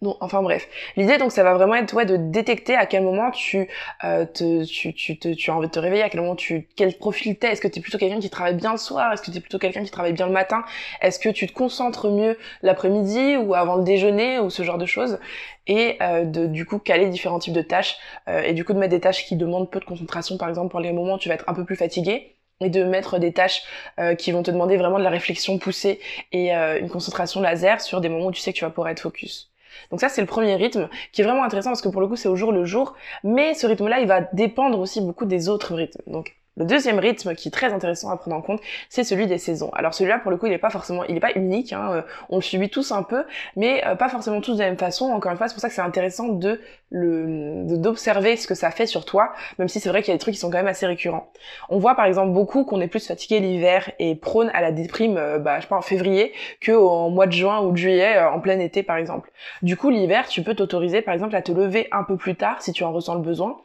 Non, 0.04 0.18
enfin 0.20 0.42
bref. 0.42 0.68
L'idée 0.98 1.18
donc 1.18 1.32
ça 1.32 1.44
va 1.44 1.54
vraiment 1.54 1.76
être 1.76 1.94
ouais, 1.94 2.06
de 2.06 2.18
détecter 2.18 2.76
à 2.76 2.86
quel 2.86 3.04
moment 3.04 3.32
tu, 3.32 3.70
euh, 4.04 4.26
te, 4.26 4.66
tu, 4.66 4.94
tu, 4.94 5.18
tu 5.18 5.50
as 5.50 5.56
envie 5.56 5.68
de 5.68 5.72
te 5.72 5.80
réveiller, 5.80 6.04
à 6.04 6.10
quel 6.10 6.20
moment 6.20 6.36
tu 6.36 6.68
quel 6.76 6.98
profil 6.98 7.38
t'es. 7.38 7.54
Est-ce 7.54 7.62
que 7.62 7.70
tu 7.70 7.80
es 7.80 7.82
plutôt 7.82 7.98
quelqu'un 7.98 8.20
qui 8.20 8.30
travaille 8.30 8.56
bien 8.56 8.74
le 8.74 8.78
soir? 8.78 9.14
Est-ce 9.14 9.22
que 9.22 9.32
tu 9.32 9.38
es 9.38 9.40
plutôt 9.40 9.60
quelqu'un 9.60 9.84
qui 9.84 9.92
travaille 9.92 10.12
bien 10.12 10.28
le 10.28 10.34
matin? 10.34 10.66
Est-ce 11.02 11.20
que 11.20 11.30
tu 11.30 11.48
te 11.48 11.54
concentres 11.54 12.10
mieux 12.10 12.38
l'après-midi 12.64 13.38
ou 13.38 13.54
avant 13.54 13.78
le 13.78 13.84
déjeuner 13.86 14.40
ou 14.40 14.50
ce 14.50 14.64
genre 14.64 14.78
de 14.78 14.86
choses? 14.86 15.20
Et 15.68 15.98
euh, 16.02 16.26
de 16.26 16.48
du 16.48 16.66
coup 16.66 16.80
caler 16.80 17.08
différents 17.08 17.40
types 17.40 17.54
de 17.54 17.62
tâches 17.62 17.96
euh, 18.28 18.42
et 18.42 18.54
du 18.54 18.66
coup 18.66 18.74
de 18.74 18.80
mettre 18.80 18.92
des 18.92 19.00
tâches 19.00 19.26
qui 19.26 19.38
demandent 19.38 19.72
peu 19.72 19.80
de 19.80 19.86
concentration 19.86 20.38
par 20.38 20.50
exemple 20.50 20.70
pour 20.72 20.82
les 20.82 20.92
moments 20.92 21.14
où 21.16 21.18
tu 21.18 21.30
vas 21.30 21.36
être 21.36 21.48
un 21.48 21.54
peu 21.54 21.64
plus 21.66 21.78
fatigué 21.78 22.36
et 22.60 22.70
de 22.70 22.84
mettre 22.84 23.20
des 23.20 23.34
tâches 23.34 23.64
euh, 24.00 24.16
qui 24.16 24.32
vont 24.34 24.44
te 24.44 24.52
demander 24.52 24.78
vraiment 24.78 25.00
de 25.00 25.04
la 25.04 25.10
réflexion 25.10 25.58
poussée 25.60 26.00
et 26.34 26.56
euh, 26.56 26.80
une 26.80 26.90
concentration 26.90 27.42
laser 27.42 27.82
sur 27.82 28.02
des 28.02 28.10
moments 28.10 28.28
où 28.28 28.32
tu 28.32 28.42
sais 28.42 28.52
que 28.54 28.58
tu 28.58 28.66
vas 28.66 28.70
pouvoir 28.72 28.90
être 28.90 29.00
focus. 29.02 29.53
Donc 29.92 30.00
ça 30.00 30.10
c'est 30.10 30.22
le 30.22 30.28
premier 30.28 30.56
rythme 30.56 30.90
qui 31.12 31.22
est 31.22 31.24
vraiment 31.24 31.44
intéressant 31.44 31.70
parce 31.72 31.82
que 31.82 31.90
pour 31.90 32.02
le 32.02 32.08
coup 32.08 32.16
c'est 32.16 32.30
au 32.30 32.36
jour 32.36 32.52
le 32.52 32.66
jour, 32.66 32.96
mais 33.24 33.54
ce 33.54 33.68
rythme-là 33.68 34.00
il 34.00 34.08
va 34.08 34.22
dépendre 34.22 34.80
aussi 34.80 35.02
beaucoup 35.02 35.26
des 35.26 35.50
autres 35.50 35.76
rythmes. 35.76 36.02
Donc 36.08 36.36
le 36.56 36.66
deuxième 36.66 37.00
rythme 37.00 37.34
qui 37.34 37.48
est 37.48 37.52
très 37.52 37.74
intéressant 37.74 38.10
à 38.12 38.18
prendre 38.18 38.38
en 38.38 38.42
compte, 38.42 38.62
c'est 38.90 39.04
celui 39.04 39.26
des 39.26 39.40
saisons. 39.40 39.72
Alors 39.74 39.94
celui-là, 39.94 40.20
pour 40.20 40.30
le 40.30 40.38
coup, 40.38 40.46
il 40.46 40.52
n'est 40.52 40.60
pas 40.60 40.70
forcément, 40.70 41.04
il 41.06 41.16
n'est 41.16 41.20
pas 41.20 41.34
unique. 41.36 41.74
Hein, 41.74 41.92
euh, 41.94 42.02
on 42.30 42.38
le 42.38 42.42
subit 42.42 42.70
tous 42.70 42.92
un 42.92 43.02
peu, 43.02 43.24
mais 43.56 43.84
euh, 43.88 43.96
pas 43.96 44.10
forcément 44.10 44.40
tous 44.40 44.54
de 44.54 44.60
la 44.60 44.66
même 44.66 44.78
façon. 44.78 45.06
Encore 45.06 45.32
une 45.32 45.38
fois, 45.38 45.48
c'est 45.48 45.56
pour 45.56 45.62
ça 45.62 45.70
que 45.70 45.74
c'est 45.74 45.82
intéressant 45.82 46.28
de 46.28 46.62
d'observer 46.92 48.38
ce 48.38 48.46
que 48.46 48.54
ça 48.54 48.70
fait 48.70 48.86
sur 48.86 49.04
toi, 49.04 49.34
même 49.58 49.68
si 49.68 49.80
c'est 49.80 49.90
vrai 49.90 50.04
qu'il 50.04 50.10
y 50.10 50.12
a 50.12 50.16
des 50.16 50.20
trucs 50.20 50.36
qui 50.36 50.40
sont 50.40 50.52
quand 50.52 50.58
même 50.58 50.68
assez 50.68 50.86
récurrents. 50.86 51.32
On 51.70 51.80
voit 51.80 51.96
par 51.96 52.06
exemple 52.06 52.34
beaucoup 52.34 52.66
qu'on 52.66 52.80
est 52.82 52.88
plus 52.88 53.08
fatigué 53.08 53.40
l'hiver 53.40 53.90
et 53.98 54.14
prône 54.14 54.52
à 54.54 54.62
la 54.62 54.72
déprime, 54.72 55.18
euh, 55.18 55.40
bah, 55.40 55.56
je 55.58 55.64
sais 55.64 55.68
pas 55.70 55.76
en 55.76 55.82
février, 55.82 56.34
que 56.62 56.72
mois 57.10 57.26
de 57.26 57.32
juin 57.32 57.62
ou 57.62 57.72
de 57.72 57.78
juillet, 57.78 58.20
en 58.20 58.40
plein 58.40 58.60
été 58.60 58.84
par 58.84 58.98
exemple. 58.98 59.32
Du 59.64 59.76
coup, 59.76 59.90
l'hiver, 59.90 60.28
tu 60.28 60.44
peux 60.44 60.54
t'autoriser 60.54 61.02
par 61.02 61.16
exemple 61.16 61.36
à 61.36 61.42
te 61.42 61.52
lever 61.52 61.88
un 61.92 62.04
peu 62.04 62.16
plus 62.16 62.36
tard 62.36 62.62
si 62.62 62.74
tu 62.74 62.84
en 62.84 62.92
ressens 62.92 63.16
le 63.16 63.22
besoin 63.22 63.58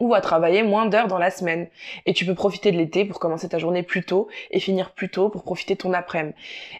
ou 0.00 0.14
à 0.14 0.20
travailler 0.20 0.62
moins 0.62 0.86
d'heures 0.86 1.06
dans 1.06 1.18
la 1.18 1.30
semaine. 1.30 1.68
Et 2.06 2.14
tu 2.14 2.26
peux 2.26 2.34
profiter 2.34 2.72
de 2.72 2.76
l'été 2.76 3.04
pour 3.04 3.20
commencer 3.20 3.48
ta 3.48 3.58
journée 3.58 3.82
plus 3.82 4.04
tôt 4.04 4.28
et 4.50 4.60
finir 4.60 4.90
plus 4.90 5.08
tôt 5.08 5.28
pour 5.28 5.44
profiter 5.44 5.74
de 5.74 5.78
ton 5.78 5.92
après-midi. 5.92 6.34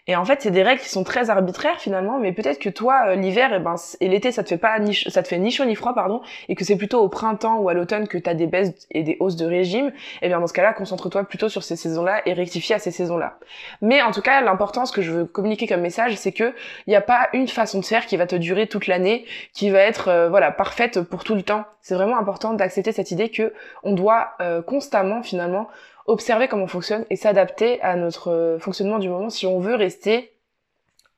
Et 0.07 0.15
en 0.15 0.25
fait, 0.25 0.41
c'est 0.41 0.51
des 0.51 0.63
règles 0.63 0.81
qui 0.81 0.89
sont 0.89 1.03
très 1.03 1.29
arbitraires 1.29 1.79
finalement, 1.79 2.19
mais 2.19 2.31
peut-être 2.33 2.59
que 2.59 2.69
toi, 2.69 3.05
euh, 3.07 3.15
l'hiver 3.15 3.53
et, 3.53 3.57
eh 3.57 3.59
ben, 3.59 3.75
et 4.01 4.07
l'été, 4.07 4.31
ça 4.31 4.43
te 4.43 4.49
fait 4.49 4.57
pas 4.57 4.77
ni, 4.79 4.93
ça 4.93 5.23
te 5.23 5.27
fait 5.27 5.37
ni 5.37 5.51
chaud 5.51 5.65
ni 5.65 5.75
froid, 5.75 5.93
pardon, 5.93 6.21
et 6.49 6.55
que 6.55 6.63
c'est 6.63 6.75
plutôt 6.75 7.01
au 7.01 7.09
printemps 7.09 7.57
ou 7.57 7.69
à 7.69 7.73
l'automne 7.73 8.07
que 8.07 8.17
tu 8.17 8.29
as 8.29 8.33
des 8.33 8.47
baisses 8.47 8.87
et 8.91 9.03
des 9.03 9.17
hausses 9.19 9.35
de 9.35 9.45
régime. 9.45 9.87
Et 9.87 9.91
eh 10.23 10.27
bien 10.27 10.39
dans 10.39 10.47
ce 10.47 10.53
cas-là, 10.53 10.73
concentre-toi 10.73 11.23
plutôt 11.23 11.49
sur 11.49 11.63
ces 11.63 11.75
saisons-là 11.75 12.21
et 12.25 12.33
rectifie 12.33 12.73
à 12.73 12.79
ces 12.79 12.91
saisons-là. 12.91 13.37
Mais 13.81 14.01
en 14.01 14.11
tout 14.11 14.21
cas, 14.21 14.41
l'importance 14.41 14.91
que 14.91 15.01
je 15.01 15.11
veux 15.11 15.25
communiquer 15.25 15.67
comme 15.67 15.81
message, 15.81 16.15
c'est 16.17 16.31
que 16.31 16.53
il 16.87 16.89
n'y 16.89 16.95
a 16.95 17.01
pas 17.01 17.29
une 17.33 17.47
façon 17.47 17.79
de 17.79 17.85
faire 17.85 18.05
qui 18.05 18.17
va 18.17 18.27
te 18.27 18.35
durer 18.35 18.67
toute 18.67 18.87
l'année, 18.87 19.25
qui 19.53 19.69
va 19.69 19.79
être 19.79 20.09
euh, 20.09 20.29
voilà 20.29 20.51
parfaite 20.51 21.01
pour 21.01 21.23
tout 21.23 21.35
le 21.35 21.43
temps. 21.43 21.65
C'est 21.81 21.95
vraiment 21.95 22.17
important 22.17 22.53
d'accepter 22.53 22.91
cette 22.91 23.04
idée 23.11 23.29
que 23.29 23.53
on 23.83 23.93
doit 23.93 24.31
euh, 24.41 24.61
constamment 24.61 25.23
finalement 25.23 25.67
observer 26.05 26.47
comment 26.47 26.65
on 26.65 26.67
fonctionne 26.67 27.05
et 27.09 27.15
s'adapter 27.15 27.81
à 27.81 27.95
notre 27.95 28.31
euh, 28.31 28.59
fonctionnement 28.59 28.99
du 28.99 29.09
moment 29.09 29.29
si 29.29 29.45
on 29.45 29.59
veut 29.59 29.75
rester 29.75 30.31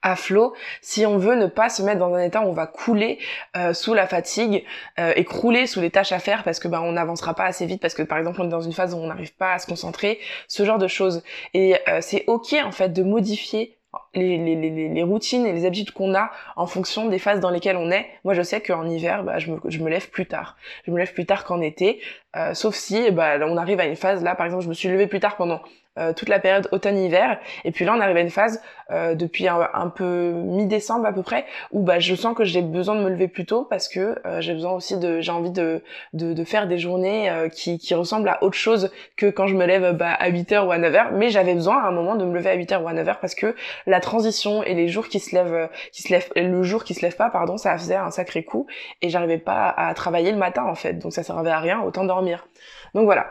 à 0.04 0.16
flot, 0.16 0.54
si 0.82 1.08
on 1.08 1.18
veut 1.18 1.36
ne 1.36 1.48
pas 1.48 1.70
se 1.70 1.82
mettre 1.82 2.00
dans 2.00 2.14
un 2.14 2.22
état 2.22 2.42
où 2.42 2.46
on 2.46 2.54
va 2.54 2.68
couler 2.68 3.18
euh, 3.58 3.74
sous 3.74 3.96
la 3.96 4.06
fatigue 4.08 4.64
et 4.98 5.26
crouler 5.26 5.66
sous 5.66 5.82
les 5.82 5.90
tâches 5.90 6.12
à 6.12 6.20
faire 6.20 6.44
parce 6.44 6.60
que 6.60 6.68
bah 6.68 6.82
on 6.82 6.92
n'avancera 6.92 7.34
pas 7.34 7.46
assez 7.46 7.66
vite 7.66 7.82
parce 7.82 7.96
que 7.96 8.04
par 8.04 8.20
exemple 8.20 8.40
on 8.42 8.46
est 8.46 8.50
dans 8.50 8.62
une 8.62 8.74
phase 8.74 8.94
où 8.94 8.98
on 8.98 9.08
n'arrive 9.08 9.36
pas 9.36 9.54
à 9.54 9.60
se 9.60 9.66
concentrer, 9.66 10.20
ce 10.48 10.64
genre 10.64 10.78
de 10.78 10.88
choses. 10.88 11.24
Et 11.56 11.76
c'est 12.02 12.24
ok 12.28 12.56
en 12.64 12.72
fait 12.72 12.90
de 12.90 13.02
modifier 13.02 13.78
les, 14.18 14.38
les, 14.38 14.56
les, 14.56 14.90
les, 14.90 15.04
routines 15.04 15.46
et 15.46 15.54
les 15.54 15.66
habitudes 15.66 15.92
qu'on 15.92 16.16
a 16.16 16.32
en 16.56 16.66
fonction 16.66 17.08
des 17.08 17.20
phases 17.20 17.40
dans 17.40 17.50
lesquelles 17.50 17.78
on 17.78 17.92
est. 17.92 18.06
Moi, 18.24 18.34
je 18.34 18.42
sais 18.42 18.62
qu'en 18.62 18.88
hiver, 18.88 19.24
bah, 19.24 19.40
je, 19.40 19.52
me, 19.52 19.60
je 19.66 19.80
me 19.80 19.90
lève 19.90 20.10
plus 20.10 20.26
tard. 20.26 20.58
Je 20.86 20.92
me 20.92 20.98
lève 20.98 21.14
plus 21.14 21.26
tard 21.26 21.46
qu'en 21.46 21.62
été, 21.62 22.02
euh, 22.36 22.54
sauf 22.54 22.76
si 22.76 23.12
bah, 23.12 23.38
on 23.42 23.58
arrive 23.58 23.80
à 23.80 23.86
une 23.86 23.96
phase 23.96 24.24
là, 24.24 24.36
par 24.36 24.46
exemple, 24.46 24.64
je 24.64 24.70
me 24.70 24.74
suis 24.74 24.90
levée 24.90 25.08
plus 25.08 25.20
tard 25.20 25.36
pendant 25.38 25.62
euh, 25.98 26.14
toute 26.14 26.30
la 26.30 26.38
période 26.38 26.68
automne-hiver. 26.72 27.40
Et 27.66 27.72
puis 27.72 27.84
là, 27.84 27.94
on 27.96 28.00
arrive 28.00 28.18
à 28.18 28.20
une 28.20 28.30
phase 28.30 28.62
euh, 28.92 29.16
depuis 29.16 29.48
un, 29.48 29.92
peu 29.96 30.32
mi-décembre 30.32 31.08
à 31.08 31.12
peu 31.12 31.24
près 31.24 31.46
où 31.72 31.82
bah, 31.82 31.98
je 31.98 32.14
sens 32.14 32.36
que 32.36 32.44
j'ai 32.44 32.62
besoin 32.62 32.96
de 32.96 33.02
me 33.02 33.10
lever 33.10 33.28
plus 33.28 33.46
tôt 33.46 33.64
parce 33.64 33.88
que 33.88 34.16
euh, 34.26 34.40
j'ai 34.40 34.54
besoin 34.54 34.74
aussi 34.74 34.98
de, 34.98 35.22
j'ai 35.22 35.32
envie 35.32 35.50
de, 35.50 35.82
de, 36.14 36.34
de, 36.34 36.44
faire 36.44 36.68
des 36.68 36.78
journées 36.78 37.32
qui, 37.52 37.80
qui 37.80 37.96
ressemblent 37.96 38.30
à 38.30 38.44
autre 38.44 38.58
chose 38.58 38.92
que 39.16 39.26
quand 39.26 39.48
je 39.48 39.56
me 39.56 39.66
lève 39.66 39.94
bah, 39.94 40.12
à 40.12 40.30
8h 40.30 40.68
ou 40.68 40.72
à 40.72 40.78
9h. 40.78 41.14
Mais 41.14 41.30
j'avais 41.30 41.56
besoin 41.56 41.82
à 41.82 41.88
un 41.88 41.92
moment 41.92 42.16
de 42.16 42.26
me 42.26 42.36
lever 42.36 42.52
à 42.52 42.58
8h 42.58 42.84
ou 42.84 42.88
à 42.88 42.94
9h 42.94 43.16
parce 43.20 43.34
que 43.34 43.56
la 43.88 44.00
transition 44.08 44.64
et 44.64 44.74
les 44.74 44.88
jours 44.88 45.08
qui 45.10 45.20
se 45.20 45.36
lèvent, 45.36 45.70
qui 45.92 46.02
se 46.02 46.10
lèvent, 46.10 46.32
le 46.36 46.64
jour 46.64 46.84
qui 46.84 46.94
se 46.94 47.02
lève 47.02 47.16
pas, 47.16 47.30
pardon, 47.30 47.58
ça 47.58 47.78
faisait 47.78 47.96
un 47.96 48.12
sacré 48.12 48.44
coup 48.44 48.66
et 49.02 49.10
j'arrivais 49.10 49.38
pas 49.38 49.68
à, 49.70 49.90
à 49.90 49.94
travailler 49.94 50.32
le 50.32 50.38
matin 50.38 50.64
en 50.64 50.76
fait. 50.76 50.94
Donc 50.94 51.14
ça 51.14 51.24
servait 51.24 51.52
à 51.52 51.60
rien, 51.60 51.82
autant 51.82 52.06
dormir. 52.06 52.48
Donc 52.94 53.06
voilà 53.06 53.30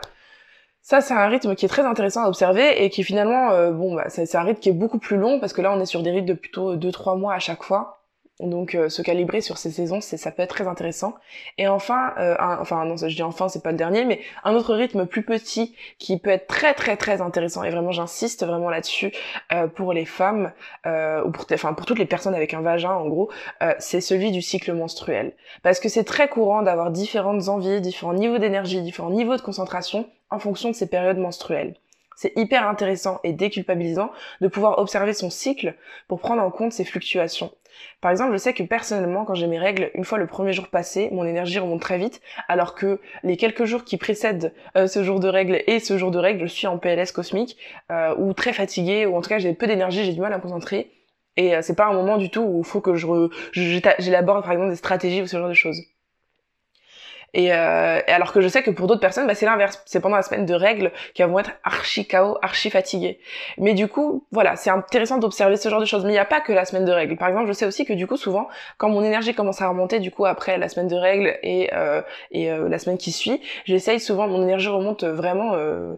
Ça, 0.81 1.01
c'est 1.01 1.13
un 1.13 1.27
rythme 1.27 1.55
qui 1.55 1.65
est 1.65 1.69
très 1.69 1.83
intéressant 1.83 2.23
à 2.23 2.27
observer 2.27 2.83
et 2.83 2.89
qui 2.89 3.03
finalement, 3.03 3.51
euh, 3.51 3.71
bon, 3.71 3.95
bah, 3.95 4.09
c'est 4.09 4.35
un 4.35 4.43
rythme 4.43 4.59
qui 4.59 4.69
est 4.69 4.73
beaucoup 4.73 4.99
plus 4.99 5.17
long 5.17 5.39
parce 5.39 5.53
que 5.53 5.61
là, 5.61 5.73
on 5.73 5.79
est 5.79 5.85
sur 5.85 6.03
des 6.03 6.11
rythmes 6.11 6.27
de 6.27 6.33
plutôt 6.33 6.75
2-3 6.75 7.17
mois 7.17 7.33
à 7.33 7.39
chaque 7.39 7.63
fois. 7.63 8.05
Donc 8.39 8.75
euh, 8.75 8.87
se 8.87 9.01
calibrer 9.01 9.41
sur 9.41 9.57
ces 9.57 9.71
saisons, 9.71 9.99
c'est 9.99 10.17
ça 10.17 10.31
peut 10.31 10.43
être 10.43 10.53
très 10.53 10.67
intéressant. 10.67 11.15
Et 11.57 11.67
enfin, 11.67 12.13
euh, 12.19 12.35
enfin 12.39 12.85
non, 12.85 12.95
je 12.95 13.07
dis 13.07 13.23
enfin, 13.23 13.49
c'est 13.49 13.63
pas 13.63 13.71
le 13.71 13.77
dernier, 13.77 14.05
mais 14.05 14.21
un 14.43 14.53
autre 14.53 14.75
rythme 14.75 15.07
plus 15.07 15.23
petit 15.23 15.75
qui 15.97 16.19
peut 16.19 16.29
être 16.29 16.45
très 16.45 16.75
très 16.75 16.97
très 16.97 17.21
intéressant. 17.21 17.63
Et 17.63 17.71
vraiment, 17.71 17.91
j'insiste 17.91 18.45
vraiment 18.45 18.69
là-dessus 18.69 19.11
euh, 19.51 19.67
pour 19.67 19.91
les 19.91 20.05
femmes 20.05 20.51
ou 20.85 21.31
pour, 21.31 21.45
pour 21.47 21.85
toutes 21.85 21.99
les 21.99 22.05
personnes 22.05 22.35
avec 22.35 22.53
un 22.53 22.61
vagin, 22.61 22.91
en 22.91 23.07
gros, 23.07 23.29
c'est 23.79 24.01
celui 24.01 24.31
du 24.31 24.41
cycle 24.41 24.73
menstruel. 24.73 25.33
Parce 25.63 25.79
que 25.79 25.89
c'est 25.89 26.03
très 26.03 26.29
courant 26.29 26.61
d'avoir 26.61 26.91
différentes 26.91 27.49
envies, 27.49 27.81
différents 27.81 28.13
niveaux 28.13 28.37
d'énergie, 28.37 28.81
différents 28.81 29.09
niveaux 29.09 29.35
de 29.35 29.41
concentration 29.41 30.09
en 30.29 30.39
fonction 30.39 30.69
de 30.69 30.75
ces 30.75 30.87
périodes 30.87 31.17
menstruelles. 31.17 31.75
C'est 32.17 32.33
hyper 32.35 32.67
intéressant 32.67 33.19
et 33.23 33.31
déculpabilisant 33.31 34.11
de 34.41 34.47
pouvoir 34.47 34.79
observer 34.79 35.13
son 35.13 35.29
cycle 35.29 35.75
pour 36.07 36.19
prendre 36.19 36.41
en 36.41 36.49
compte 36.49 36.73
ces 36.73 36.83
fluctuations. 36.83 37.51
Par 38.01 38.09
exemple, 38.09 38.33
je 38.33 38.37
sais 38.37 38.55
que 38.55 38.63
personnellement, 38.63 39.23
quand 39.23 39.35
j'ai 39.35 39.45
mes 39.45 39.59
règles, 39.59 39.91
une 39.93 40.03
fois 40.03 40.17
le 40.17 40.25
premier 40.25 40.51
jour 40.51 40.67
passé, 40.67 41.09
mon 41.11 41.25
énergie 41.25 41.59
remonte 41.59 41.79
très 41.79 41.99
vite, 41.99 42.19
alors 42.47 42.73
que 42.73 42.99
les 43.21 43.37
quelques 43.37 43.65
jours 43.65 43.83
qui 43.83 43.97
précèdent 43.97 44.51
euh, 44.75 44.87
ce 44.87 45.03
jour 45.03 45.19
de 45.19 45.27
règles 45.27 45.61
et 45.67 45.79
ce 45.79 45.95
jour 45.99 46.09
de 46.09 46.17
règles, 46.17 46.47
je 46.47 46.53
suis 46.53 46.65
en 46.65 46.79
PLS 46.79 47.11
cosmique, 47.11 47.55
euh, 47.91 48.15
ou 48.17 48.33
très 48.33 48.51
fatiguée, 48.51 49.05
ou 49.05 49.15
en 49.15 49.21
tout 49.21 49.29
cas 49.29 49.37
j'ai 49.37 49.53
peu 49.53 49.67
d'énergie, 49.67 50.03
j'ai 50.03 50.13
du 50.13 50.19
mal 50.19 50.33
à 50.33 50.39
concentrer, 50.39 50.89
et 51.35 51.55
euh, 51.55 51.61
c'est 51.61 51.75
pas 51.75 51.85
un 51.85 51.93
moment 51.93 52.17
du 52.17 52.31
tout 52.31 52.41
où 52.41 52.61
il 52.61 52.65
faut 52.65 52.81
que 52.81 52.95
je 52.95 53.29
j'élabore 53.99 54.41
par 54.41 54.53
exemple 54.53 54.71
des 54.71 54.75
stratégies 54.75 55.21
ou 55.21 55.27
ce 55.27 55.37
genre 55.37 55.49
de 55.49 55.53
choses. 55.53 55.83
Euh, 57.35 58.01
et, 58.07 58.11
alors 58.11 58.31
que 58.31 58.41
je 58.41 58.47
sais 58.47 58.63
que 58.63 58.71
pour 58.71 58.87
d'autres 58.87 59.01
personnes, 59.01 59.27
bah, 59.27 59.35
c'est 59.35 59.45
l'inverse. 59.45 59.81
C'est 59.85 59.99
pendant 59.99 60.15
la 60.15 60.21
semaine 60.21 60.45
de 60.45 60.53
règles 60.53 60.91
qu'elles 61.13 61.29
vont 61.29 61.39
être 61.39 61.51
archi 61.63 62.07
KO, 62.07 62.37
archi 62.41 62.69
fatiguées. 62.69 63.19
Mais 63.57 63.73
du 63.73 63.87
coup, 63.87 64.25
voilà, 64.31 64.55
c'est 64.55 64.69
intéressant 64.69 65.17
d'observer 65.17 65.57
ce 65.57 65.69
genre 65.69 65.79
de 65.79 65.85
choses. 65.85 66.03
Mais 66.03 66.11
il 66.11 66.13
n'y 66.13 66.19
a 66.19 66.25
pas 66.25 66.41
que 66.41 66.53
la 66.53 66.65
semaine 66.65 66.85
de 66.85 66.91
règles. 66.91 67.17
Par 67.17 67.27
exemple, 67.27 67.47
je 67.47 67.53
sais 67.53 67.65
aussi 67.65 67.85
que 67.85 67.93
du 67.93 68.07
coup, 68.07 68.17
souvent, 68.17 68.47
quand 68.77 68.89
mon 68.89 69.03
énergie 69.03 69.33
commence 69.33 69.61
à 69.61 69.67
remonter, 69.67 69.99
du 69.99 70.11
coup, 70.11 70.25
après 70.25 70.57
la 70.57 70.69
semaine 70.69 70.87
de 70.87 70.95
règles 70.95 71.37
et, 71.43 71.69
euh, 71.73 72.01
et 72.31 72.51
euh, 72.51 72.69
la 72.69 72.79
semaine 72.79 72.97
qui 72.97 73.11
suit, 73.11 73.41
j'essaye 73.65 73.99
souvent, 73.99 74.27
mon 74.27 74.41
énergie 74.41 74.67
remonte 74.67 75.03
vraiment, 75.03 75.53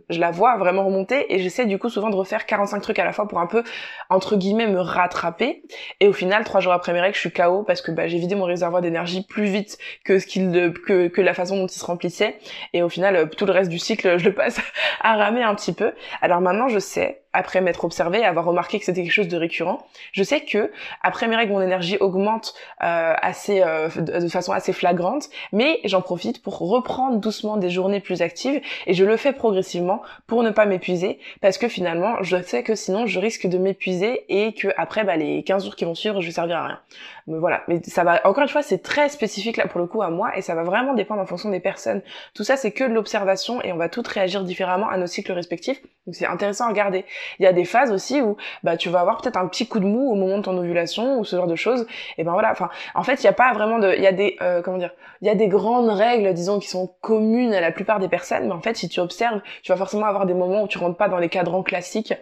je 0.09 0.19
la 0.19 0.31
vois 0.31 0.57
vraiment 0.57 0.86
remonter 0.86 1.33
et 1.33 1.39
j'essaie 1.39 1.65
du 1.65 1.77
coup 1.77 1.89
souvent 1.89 2.09
de 2.09 2.15
refaire 2.15 2.45
45 2.45 2.79
trucs 2.81 3.00
à 3.00 3.05
la 3.05 3.13
fois 3.13 3.27
pour 3.27 3.39
un 3.39 3.48
peu, 3.48 3.63
entre 4.09 4.36
guillemets, 4.36 4.67
me 4.67 4.79
rattraper. 4.79 5.63
Et 6.00 6.07
au 6.07 6.13
final, 6.13 6.43
trois 6.43 6.59
jours 6.59 6.74
après 6.74 6.93
mes 6.93 7.01
règles, 7.01 7.15
je 7.15 7.19
suis 7.19 7.31
KO 7.31 7.63
parce 7.63 7.81
que 7.81 7.91
bah, 7.91 8.07
j'ai 8.07 8.17
vidé 8.17 8.36
mon 8.36 8.45
réservoir 8.45 8.81
d'énergie 8.81 9.25
plus 9.25 9.45
vite 9.45 9.77
que 10.03 10.19
ce 10.19 10.25
qu'il 10.25 10.51
que, 10.86 11.07
que 11.07 11.18
la 11.21 11.33
façon 11.33 11.57
dont 11.57 11.67
il 11.67 11.77
se 11.77 11.85
remplissait. 11.85 12.38
Et 12.73 12.81
au 12.81 12.89
final, 12.89 13.15
euh, 13.15 13.25
tout 13.25 13.45
le 13.45 13.51
reste 13.51 13.69
du 13.69 13.79
cycle, 13.79 14.17
je 14.19 14.25
le 14.25 14.33
passe 14.33 14.59
à 15.01 15.15
ramer 15.15 15.43
un 15.43 15.55
petit 15.55 15.73
peu. 15.73 15.93
Alors 16.21 16.41
maintenant, 16.41 16.67
je 16.67 16.79
sais 16.79 17.21
après 17.33 17.62
m'être 17.62 17.86
observé, 17.86 18.24
avoir 18.25 18.45
remarqué 18.45 18.79
que 18.79 18.86
c'était 18.86 19.03
quelque 19.03 19.12
chose 19.12 19.27
de 19.27 19.38
récurrent, 19.38 19.86
je 20.12 20.24
sais 20.24 20.41
que 20.41 20.71
après 21.01 21.27
mes 21.27 21.36
règles, 21.36 21.53
mon 21.53 21.62
énergie 21.62 21.98
augmente 22.00 22.53
euh, 22.83 23.13
assez 23.21 23.62
euh, 23.62 23.89
de 23.89 24.27
façon 24.27 24.51
assez 24.51 24.74
flagrante, 24.74 25.29
mais 25.51 25.79
j'en 25.86 26.01
profite 26.01 26.41
pour 26.41 26.57
reprendre 26.57 27.17
doucement 27.17 27.57
des 27.57 27.69
journées 27.69 28.00
plus 28.00 28.21
actives 28.21 28.62
et 28.88 28.93
je 28.93 29.05
le 29.05 29.17
fais 29.17 29.33
progressivement 29.33 30.01
pour 30.27 30.43
ne 30.43 30.50
pas 30.50 30.65
m'épuiser 30.65 31.19
parce 31.41 31.57
que 31.57 31.67
finalement, 31.67 32.21
je 32.21 32.41
sais 32.41 32.63
que 32.63 32.75
sinon 32.75 33.05
je 33.05 33.19
risque 33.19 33.48
de 33.48 33.57
m'épuiser 33.57 34.25
et 34.29 34.53
que 34.53 34.69
après 34.77 35.03
bah, 35.03 35.15
les 35.15 35.43
15 35.43 35.65
jours 35.65 35.75
qui 35.75 35.86
vont 35.86 35.95
suivre, 35.95 36.21
je 36.21 36.27
vais 36.27 36.33
servir 36.33 36.57
à 36.57 36.67
rien. 36.67 36.79
Mais 37.27 37.38
voilà, 37.38 37.63
mais 37.67 37.81
ça 37.83 38.03
va 38.03 38.21
encore 38.27 38.43
une 38.43 38.50
fois, 38.50 38.63
c'est 38.63 38.81
très 38.81 39.07
spécifique 39.09 39.57
là 39.57 39.67
pour 39.67 39.79
le 39.79 39.86
coup 39.86 40.01
à 40.01 40.09
moi 40.09 40.36
et 40.36 40.41
ça 40.41 40.55
va 40.55 40.63
vraiment 40.63 40.95
dépendre 40.95 41.21
en 41.21 41.27
fonction 41.27 41.50
des 41.50 41.59
personnes. 41.59 42.01
Tout 42.33 42.43
ça 42.43 42.57
c'est 42.57 42.71
que 42.71 42.83
de 42.83 42.93
l'observation 42.93 43.62
et 43.62 43.71
on 43.71 43.77
va 43.77 43.88
toutes 43.88 44.07
réagir 44.07 44.43
différemment 44.43 44.89
à 44.89 44.98
nos 44.98 45.07
cycles 45.07 45.31
respectifs. 45.31 45.81
Donc 46.07 46.15
c'est 46.15 46.25
intéressant 46.25 46.65
à 46.65 46.69
regarder. 46.69 47.05
Il 47.39 47.43
y 47.43 47.47
a 47.47 47.53
des 47.53 47.65
phases 47.65 47.91
aussi 47.91 48.21
où 48.21 48.38
bah 48.63 48.77
tu 48.77 48.89
vas 48.89 48.99
avoir 49.01 49.21
peut-être 49.21 49.38
un 49.38 49.47
petit 49.47 49.67
coup 49.67 49.79
de 49.79 49.85
mou 49.85 50.11
au 50.11 50.15
moment 50.15 50.38
de 50.38 50.43
ton 50.43 50.57
ovulation 50.57 51.19
ou 51.19 51.25
ce 51.25 51.35
genre 51.35 51.47
de 51.47 51.55
choses. 51.55 51.85
Et 52.17 52.23
ben 52.23 52.33
voilà, 52.33 52.51
enfin 52.51 52.69
en 52.95 53.03
fait, 53.03 53.15
il 53.21 53.25
y 53.25 53.27
a 53.27 53.33
pas 53.33 53.53
vraiment 53.53 53.79
de 53.79 53.93
il 53.95 54.01
y 54.01 54.07
a 54.07 54.11
des 54.11 54.38
euh, 54.41 54.61
comment 54.61 54.77
dire, 54.77 54.93
il 55.21 55.27
y 55.27 55.31
a 55.31 55.35
des 55.35 55.47
grandes 55.47 55.89
règles 55.89 56.33
disons 56.33 56.59
qui 56.59 56.67
sont 56.67 56.88
communes 57.01 57.53
à 57.53 57.61
la 57.61 57.71
plupart 57.71 57.99
des 57.99 58.09
personnes, 58.09 58.47
mais 58.47 58.53
en 58.53 58.61
fait, 58.61 58.75
si 58.77 58.89
tu 58.89 58.99
observes, 58.99 59.41
tu 59.63 59.71
vas 59.71 59.77
forcément 59.77 60.05
avoir 60.05 60.25
des 60.25 60.33
moments 60.33 60.63
où 60.63 60.67
tu 60.67 60.77
rentres 60.77 60.97
pas 60.97 61.09
dans 61.09 61.17
les 61.19 61.29
cadrans 61.29 61.63
classiques. 61.63 62.13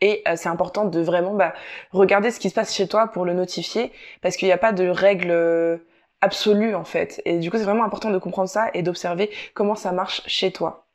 Et 0.00 0.22
euh, 0.28 0.34
c'est 0.36 0.48
important 0.48 0.86
de 0.86 1.00
vraiment 1.00 1.34
bah, 1.34 1.52
regarder 1.92 2.30
ce 2.30 2.40
qui 2.40 2.48
se 2.50 2.54
passe 2.54 2.74
chez 2.74 2.88
toi 2.88 3.08
pour 3.08 3.24
le 3.24 3.34
notifier, 3.34 3.92
parce 4.22 4.36
qu'il 4.36 4.48
n'y 4.48 4.52
a 4.52 4.58
pas 4.58 4.72
de 4.72 4.88
règles 4.88 5.30
euh, 5.30 5.78
absolues 6.20 6.74
en 6.74 6.84
fait. 6.84 7.20
Et 7.24 7.38
du 7.38 7.50
coup, 7.50 7.58
c'est 7.58 7.64
vraiment 7.64 7.84
important 7.84 8.10
de 8.10 8.18
comprendre 8.18 8.48
ça 8.48 8.70
et 8.74 8.82
d'observer 8.82 9.30
comment 9.54 9.74
ça 9.74 9.92
marche 9.92 10.22
chez 10.26 10.52
toi. 10.52 10.89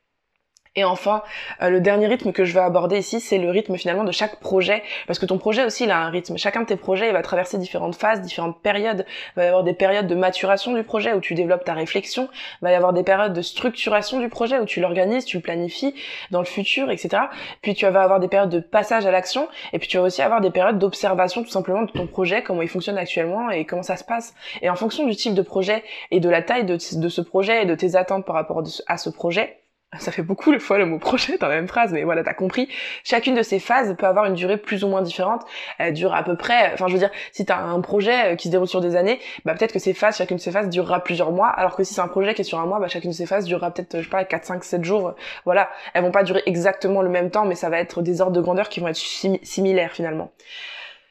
Et 0.78 0.84
enfin, 0.84 1.22
euh, 1.62 1.70
le 1.70 1.80
dernier 1.80 2.06
rythme 2.06 2.32
que 2.32 2.44
je 2.44 2.52
vais 2.52 2.60
aborder 2.60 2.98
ici, 2.98 3.18
c'est 3.18 3.38
le 3.38 3.48
rythme 3.48 3.76
finalement 3.78 4.04
de 4.04 4.12
chaque 4.12 4.40
projet, 4.40 4.82
parce 5.06 5.18
que 5.18 5.24
ton 5.24 5.38
projet 5.38 5.64
aussi, 5.64 5.84
il 5.84 5.90
a 5.90 5.98
un 5.98 6.10
rythme. 6.10 6.36
Chacun 6.36 6.60
de 6.60 6.66
tes 6.66 6.76
projets, 6.76 7.08
il 7.08 7.14
va 7.14 7.22
traverser 7.22 7.56
différentes 7.56 7.96
phases, 7.96 8.20
différentes 8.20 8.60
périodes. 8.60 9.06
Il 9.08 9.40
va 9.40 9.44
y 9.44 9.48
avoir 9.48 9.64
des 9.64 9.72
périodes 9.72 10.06
de 10.06 10.14
maturation 10.14 10.74
du 10.74 10.82
projet 10.82 11.14
où 11.14 11.20
tu 11.20 11.32
développes 11.32 11.64
ta 11.64 11.72
réflexion. 11.72 12.28
Il 12.60 12.66
va 12.66 12.72
y 12.72 12.74
avoir 12.74 12.92
des 12.92 13.02
périodes 13.02 13.32
de 13.32 13.40
structuration 13.40 14.20
du 14.20 14.28
projet 14.28 14.58
où 14.58 14.66
tu 14.66 14.80
l'organises, 14.80 15.24
tu 15.24 15.38
le 15.38 15.42
planifies 15.42 15.94
dans 16.30 16.40
le 16.40 16.44
futur, 16.44 16.90
etc. 16.90 17.22
Puis 17.62 17.74
tu 17.74 17.86
vas 17.86 18.02
avoir 18.02 18.20
des 18.20 18.28
périodes 18.28 18.50
de 18.50 18.60
passage 18.60 19.06
à 19.06 19.10
l'action, 19.10 19.48
et 19.72 19.78
puis 19.78 19.88
tu 19.88 19.96
vas 19.96 20.02
aussi 20.02 20.20
avoir 20.20 20.42
des 20.42 20.50
périodes 20.50 20.78
d'observation 20.78 21.42
tout 21.42 21.50
simplement 21.50 21.82
de 21.82 21.90
ton 21.90 22.06
projet, 22.06 22.42
comment 22.42 22.60
il 22.60 22.68
fonctionne 22.68 22.98
actuellement 22.98 23.50
et 23.50 23.64
comment 23.64 23.82
ça 23.82 23.96
se 23.96 24.04
passe. 24.04 24.34
Et 24.60 24.68
en 24.68 24.76
fonction 24.76 25.06
du 25.06 25.16
type 25.16 25.32
de 25.32 25.42
projet 25.42 25.82
et 26.10 26.20
de 26.20 26.28
la 26.28 26.42
taille 26.42 26.64
de, 26.64 26.74
de 26.74 27.08
ce 27.08 27.20
projet 27.22 27.62
et 27.62 27.66
de 27.66 27.74
tes 27.74 27.96
attentes 27.96 28.26
par 28.26 28.34
rapport 28.34 28.62
à 28.86 28.98
ce 28.98 29.08
projet, 29.08 29.62
ça 29.98 30.12
fait 30.12 30.22
beaucoup 30.22 30.52
le 30.52 30.58
fois 30.58 30.78
le 30.78 30.86
mot 30.86 30.98
projet 30.98 31.38
dans 31.38 31.48
la 31.48 31.56
même 31.56 31.68
phrase, 31.68 31.92
mais 31.92 32.04
voilà, 32.04 32.22
t'as 32.22 32.34
compris. 32.34 32.68
Chacune 33.04 33.34
de 33.34 33.42
ces 33.42 33.58
phases 33.58 33.94
peut 33.96 34.06
avoir 34.06 34.26
une 34.26 34.34
durée 34.34 34.56
plus 34.56 34.84
ou 34.84 34.88
moins 34.88 35.02
différente. 35.02 35.42
Elle 35.78 35.94
dure 35.94 36.14
à 36.14 36.22
peu 36.22 36.36
près, 36.36 36.72
enfin 36.72 36.86
je 36.88 36.92
veux 36.92 36.98
dire, 36.98 37.10
si 37.32 37.44
t'as 37.44 37.58
un 37.58 37.80
projet 37.80 38.32
euh, 38.32 38.36
qui 38.36 38.48
se 38.48 38.52
déroule 38.52 38.68
sur 38.68 38.80
des 38.80 38.96
années, 38.96 39.20
bah 39.44 39.54
peut-être 39.54 39.72
que 39.72 39.78
ces 39.78 39.94
phases, 39.94 40.16
chacune 40.16 40.36
de 40.36 40.42
ces 40.42 40.50
phases 40.50 40.68
durera 40.68 41.02
plusieurs 41.02 41.32
mois, 41.32 41.48
alors 41.48 41.76
que 41.76 41.84
si 41.84 41.94
c'est 41.94 42.00
un 42.00 42.08
projet 42.08 42.34
qui 42.34 42.42
est 42.42 42.44
sur 42.44 42.58
un 42.58 42.66
mois, 42.66 42.78
bah 42.80 42.88
chacune 42.88 43.10
de 43.10 43.14
ces 43.16 43.26
phases 43.26 43.44
durera 43.44 43.70
peut-être, 43.70 43.98
je 43.98 44.02
sais 44.04 44.10
pas, 44.10 44.24
4, 44.24 44.44
5, 44.44 44.64
7 44.64 44.84
jours. 44.84 45.14
Voilà, 45.44 45.70
elles 45.94 46.02
vont 46.02 46.10
pas 46.10 46.24
durer 46.24 46.42
exactement 46.46 47.02
le 47.02 47.08
même 47.08 47.30
temps, 47.30 47.44
mais 47.44 47.54
ça 47.54 47.70
va 47.70 47.78
être 47.78 48.02
des 48.02 48.20
ordres 48.20 48.32
de 48.32 48.40
grandeur 48.40 48.68
qui 48.68 48.80
vont 48.80 48.88
être 48.88 48.96
similaires 48.96 49.92
finalement. 49.92 50.32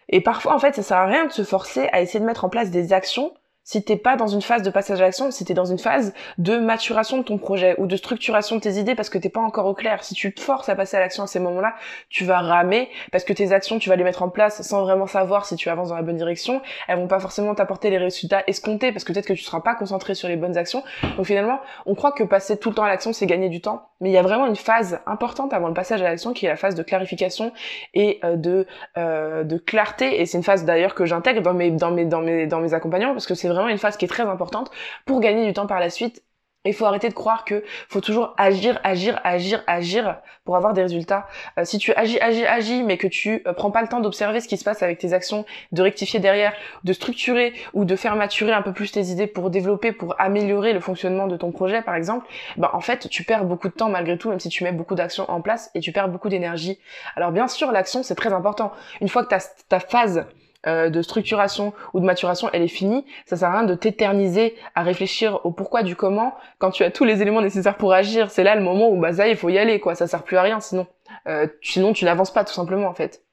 Et 0.09 0.21
parfois, 0.21 0.53
en 0.53 0.59
fait, 0.59 0.75
ça 0.75 0.83
sert 0.83 0.97
à 0.97 1.05
rien 1.05 1.25
de 1.25 1.31
se 1.31 1.43
forcer 1.43 1.89
à 1.91 2.01
essayer 2.01 2.19
de 2.19 2.25
mettre 2.25 2.45
en 2.45 2.49
place 2.49 2.69
des 2.69 2.93
actions 2.93 3.33
si 3.65 3.83
t'es 3.83 3.97
pas 3.97 4.15
dans 4.15 4.27
une 4.27 4.43
phase 4.43 4.61
de 4.61 4.69
passage 4.69 5.01
à 5.01 5.03
l'action, 5.03 5.31
si 5.31 5.43
t'es 5.43 5.55
dans 5.55 5.65
une 5.65 5.79
phase 5.79 6.13
de 6.37 6.57
maturation 6.57 7.17
de 7.17 7.23
ton 7.23 7.39
projet 7.39 7.75
ou 7.79 7.87
de 7.87 7.95
structuration 7.95 8.55
de 8.57 8.61
tes 8.61 8.73
idées 8.73 8.93
parce 8.93 9.09
que 9.09 9.17
t'es 9.17 9.29
pas 9.29 9.41
encore 9.41 9.65
au 9.65 9.73
clair. 9.73 10.03
Si 10.03 10.13
tu 10.13 10.33
te 10.33 10.39
forces 10.39 10.69
à 10.69 10.75
passer 10.75 10.95
à 10.97 10.99
l'action 10.99 11.23
à 11.23 11.27
ces 11.27 11.39
moments-là, 11.39 11.73
tu 12.09 12.25
vas 12.25 12.39
ramer 12.39 12.89
parce 13.11 13.23
que 13.23 13.33
tes 13.33 13.51
actions, 13.51 13.79
tu 13.79 13.89
vas 13.89 13.95
les 13.95 14.03
mettre 14.03 14.21
en 14.21 14.29
place 14.29 14.61
sans 14.61 14.83
vraiment 14.83 15.07
savoir 15.07 15.45
si 15.47 15.55
tu 15.55 15.69
avances 15.69 15.89
dans 15.89 15.95
la 15.95 16.03
bonne 16.03 16.15
direction. 16.15 16.61
Elles 16.87 16.99
vont 16.99 17.07
pas 17.07 17.19
forcément 17.19 17.55
t'apporter 17.55 17.89
les 17.89 17.97
résultats 17.97 18.43
escomptés 18.45 18.91
parce 18.91 19.03
que 19.03 19.11
peut-être 19.11 19.25
que 19.25 19.33
tu 19.33 19.43
seras 19.43 19.61
pas 19.61 19.73
concentré 19.73 20.13
sur 20.13 20.27
les 20.27 20.35
bonnes 20.35 20.57
actions. 20.57 20.83
Donc 21.17 21.25
finalement, 21.25 21.59
on 21.87 21.95
croit 21.95 22.11
que 22.11 22.23
passer 22.23 22.57
tout 22.57 22.69
le 22.69 22.75
temps 22.75 22.83
à 22.83 22.87
l'action, 22.87 23.13
c'est 23.13 23.25
gagner 23.25 23.49
du 23.49 23.61
temps. 23.61 23.89
Mais 23.99 24.09
il 24.11 24.13
y 24.13 24.17
a 24.17 24.21
vraiment 24.21 24.45
une 24.45 24.57
phase 24.57 24.99
importante 25.07 25.53
avant 25.53 25.69
le 25.69 25.73
passage 25.73 26.01
à 26.01 26.05
l'action 26.05 26.33
qui 26.33 26.45
est 26.45 26.49
la 26.49 26.57
phase 26.57 26.75
de 26.75 26.83
clarification 26.83 27.51
et 27.95 28.19
euh, 28.23 28.35
de, 28.35 28.67
euh, 28.97 29.43
de 29.43 29.57
clarté. 29.57 30.21
Et 30.21 30.27
c'est 30.27 30.37
une 30.37 30.43
phase 30.43 30.65
d'ailleurs 30.65 30.93
que 30.93 31.05
j'intègre 31.05 31.41
dans 31.41 31.53
mes, 31.53 31.71
dans 31.71 31.91
mes, 31.91 32.05
dans 32.05 32.21
mes, 32.21 32.45
dans 32.45 32.59
mes 32.59 32.75
accompagnements 32.75 33.13
parce 33.13 33.25
que 33.25 33.33
c'est 33.33 33.54
vraiment 33.55 33.69
une 33.69 33.77
phase 33.77 33.97
qui 33.97 34.05
est 34.05 34.09
très 34.09 34.23
importante 34.23 34.71
pour 35.05 35.19
gagner 35.19 35.45
du 35.45 35.53
temps 35.53 35.67
par 35.67 35.79
la 35.79 35.89
suite. 35.89 36.23
Il 36.65 36.73
faut 36.73 36.85
arrêter 36.85 37.09
de 37.09 37.13
croire 37.13 37.45
que 37.45 37.63
faut 37.89 38.01
toujours 38.01 38.33
agir, 38.37 38.79
agir, 38.83 39.21
agir, 39.23 39.63
agir 39.67 40.17
pour 40.43 40.55
avoir 40.55 40.73
des 40.73 40.81
résultats. 40.81 41.27
Euh, 41.59 41.63
si 41.63 41.77
tu 41.77 41.93
agis, 41.93 42.19
agis, 42.19 42.45
agis, 42.45 42.83
mais 42.83 42.97
que 42.97 43.07
tu 43.07 43.43
euh, 43.45 43.53
prends 43.53 43.71
pas 43.71 43.81
le 43.81 43.87
temps 43.87 43.99
d'observer 43.99 44.41
ce 44.41 44.47
qui 44.47 44.57
se 44.57 44.63
passe 44.63 44.81
avec 44.81 44.97
tes 44.97 45.13
actions, 45.13 45.45
de 45.71 45.81
rectifier 45.81 46.19
derrière, 46.19 46.53
de 46.83 46.93
structurer 46.93 47.53
ou 47.73 47.85
de 47.85 47.95
faire 47.95 48.15
maturer 48.15 48.51
un 48.51 48.61
peu 48.61 48.73
plus 48.73 48.91
tes 48.91 49.05
idées 49.07 49.27
pour 49.27 49.49
développer, 49.49 49.91
pour 49.91 50.15
améliorer 50.19 50.73
le 50.73 50.79
fonctionnement 50.79 51.27
de 51.27 51.37
ton 51.37 51.51
projet, 51.51 51.81
par 51.81 51.95
exemple, 51.95 52.25
ben 52.57 52.69
en 52.73 52.81
fait 52.81 53.09
tu 53.09 53.23
perds 53.23 53.45
beaucoup 53.45 53.67
de 53.67 53.73
temps 53.73 53.89
malgré 53.89 54.17
tout, 54.17 54.29
même 54.29 54.39
si 54.39 54.49
tu 54.49 54.63
mets 54.63 54.71
beaucoup 54.71 54.95
d'actions 54.95 55.29
en 55.29 55.41
place 55.41 55.69
et 55.75 55.79
tu 55.79 55.91
perds 55.91 56.09
beaucoup 56.09 56.29
d'énergie. 56.29 56.79
Alors 57.15 57.31
bien 57.31 57.47
sûr, 57.47 57.71
l'action 57.71 58.01
c'est 58.01 58.15
très 58.15 58.33
important. 58.33 58.71
Une 59.01 59.09
fois 59.09 59.23
que 59.23 59.29
ta, 59.29 59.39
ta 59.69 59.79
phase 59.79 60.25
euh, 60.67 60.89
de 60.89 61.01
structuration 61.01 61.73
ou 61.93 61.99
de 61.99 62.05
maturation, 62.05 62.49
elle 62.53 62.61
est 62.61 62.67
finie. 62.67 63.05
Ça 63.25 63.35
sert 63.37 63.49
à 63.49 63.59
rien 63.59 63.63
de 63.63 63.75
t'éterniser 63.75 64.55
à 64.73 64.83
réfléchir 64.83 65.39
au 65.45 65.51
pourquoi 65.51 65.83
du 65.83 65.95
comment 65.95 66.33
quand 66.59 66.71
tu 66.71 66.83
as 66.83 66.91
tous 66.91 67.03
les 67.03 67.21
éléments 67.21 67.41
nécessaires 67.41 67.77
pour 67.77 67.93
agir. 67.93 68.31
C'est 68.31 68.43
là 68.43 68.55
le 68.55 68.61
moment 68.61 68.89
où 68.89 68.99
bah 68.99 69.13
ça 69.13 69.27
il 69.27 69.35
faut 69.35 69.49
y 69.49 69.57
aller 69.57 69.79
quoi. 69.79 69.95
Ça 69.95 70.07
sert 70.07 70.23
plus 70.23 70.37
à 70.37 70.41
rien 70.41 70.59
sinon. 70.59 70.87
Euh, 71.27 71.47
sinon 71.61 71.93
tu 71.93 72.05
n'avances 72.05 72.31
pas 72.31 72.43
tout 72.43 72.53
simplement 72.53 72.87
en 72.87 72.93
fait. 72.93 73.23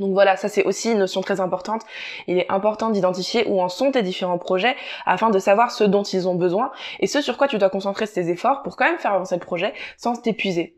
Donc 0.00 0.12
voilà, 0.12 0.36
ça 0.36 0.48
c'est 0.48 0.64
aussi 0.64 0.90
une 0.90 0.98
notion 0.98 1.20
très 1.20 1.40
importante. 1.40 1.82
Il 2.26 2.38
est 2.38 2.50
important 2.50 2.90
d'identifier 2.90 3.46
où 3.46 3.60
en 3.60 3.68
sont 3.68 3.92
tes 3.92 4.02
différents 4.02 4.38
projets 4.38 4.74
afin 5.06 5.30
de 5.30 5.38
savoir 5.38 5.70
ce 5.70 5.84
dont 5.84 6.02
ils 6.02 6.28
ont 6.28 6.34
besoin 6.34 6.72
et 6.98 7.06
ce 7.06 7.20
sur 7.20 7.36
quoi 7.36 7.46
tu 7.46 7.58
dois 7.58 7.70
concentrer 7.70 8.08
tes 8.08 8.28
efforts 8.28 8.62
pour 8.62 8.76
quand 8.76 8.86
même 8.86 8.98
faire 8.98 9.12
avancer 9.12 9.36
le 9.36 9.40
projet 9.40 9.72
sans 9.96 10.20
t'épuiser. 10.20 10.76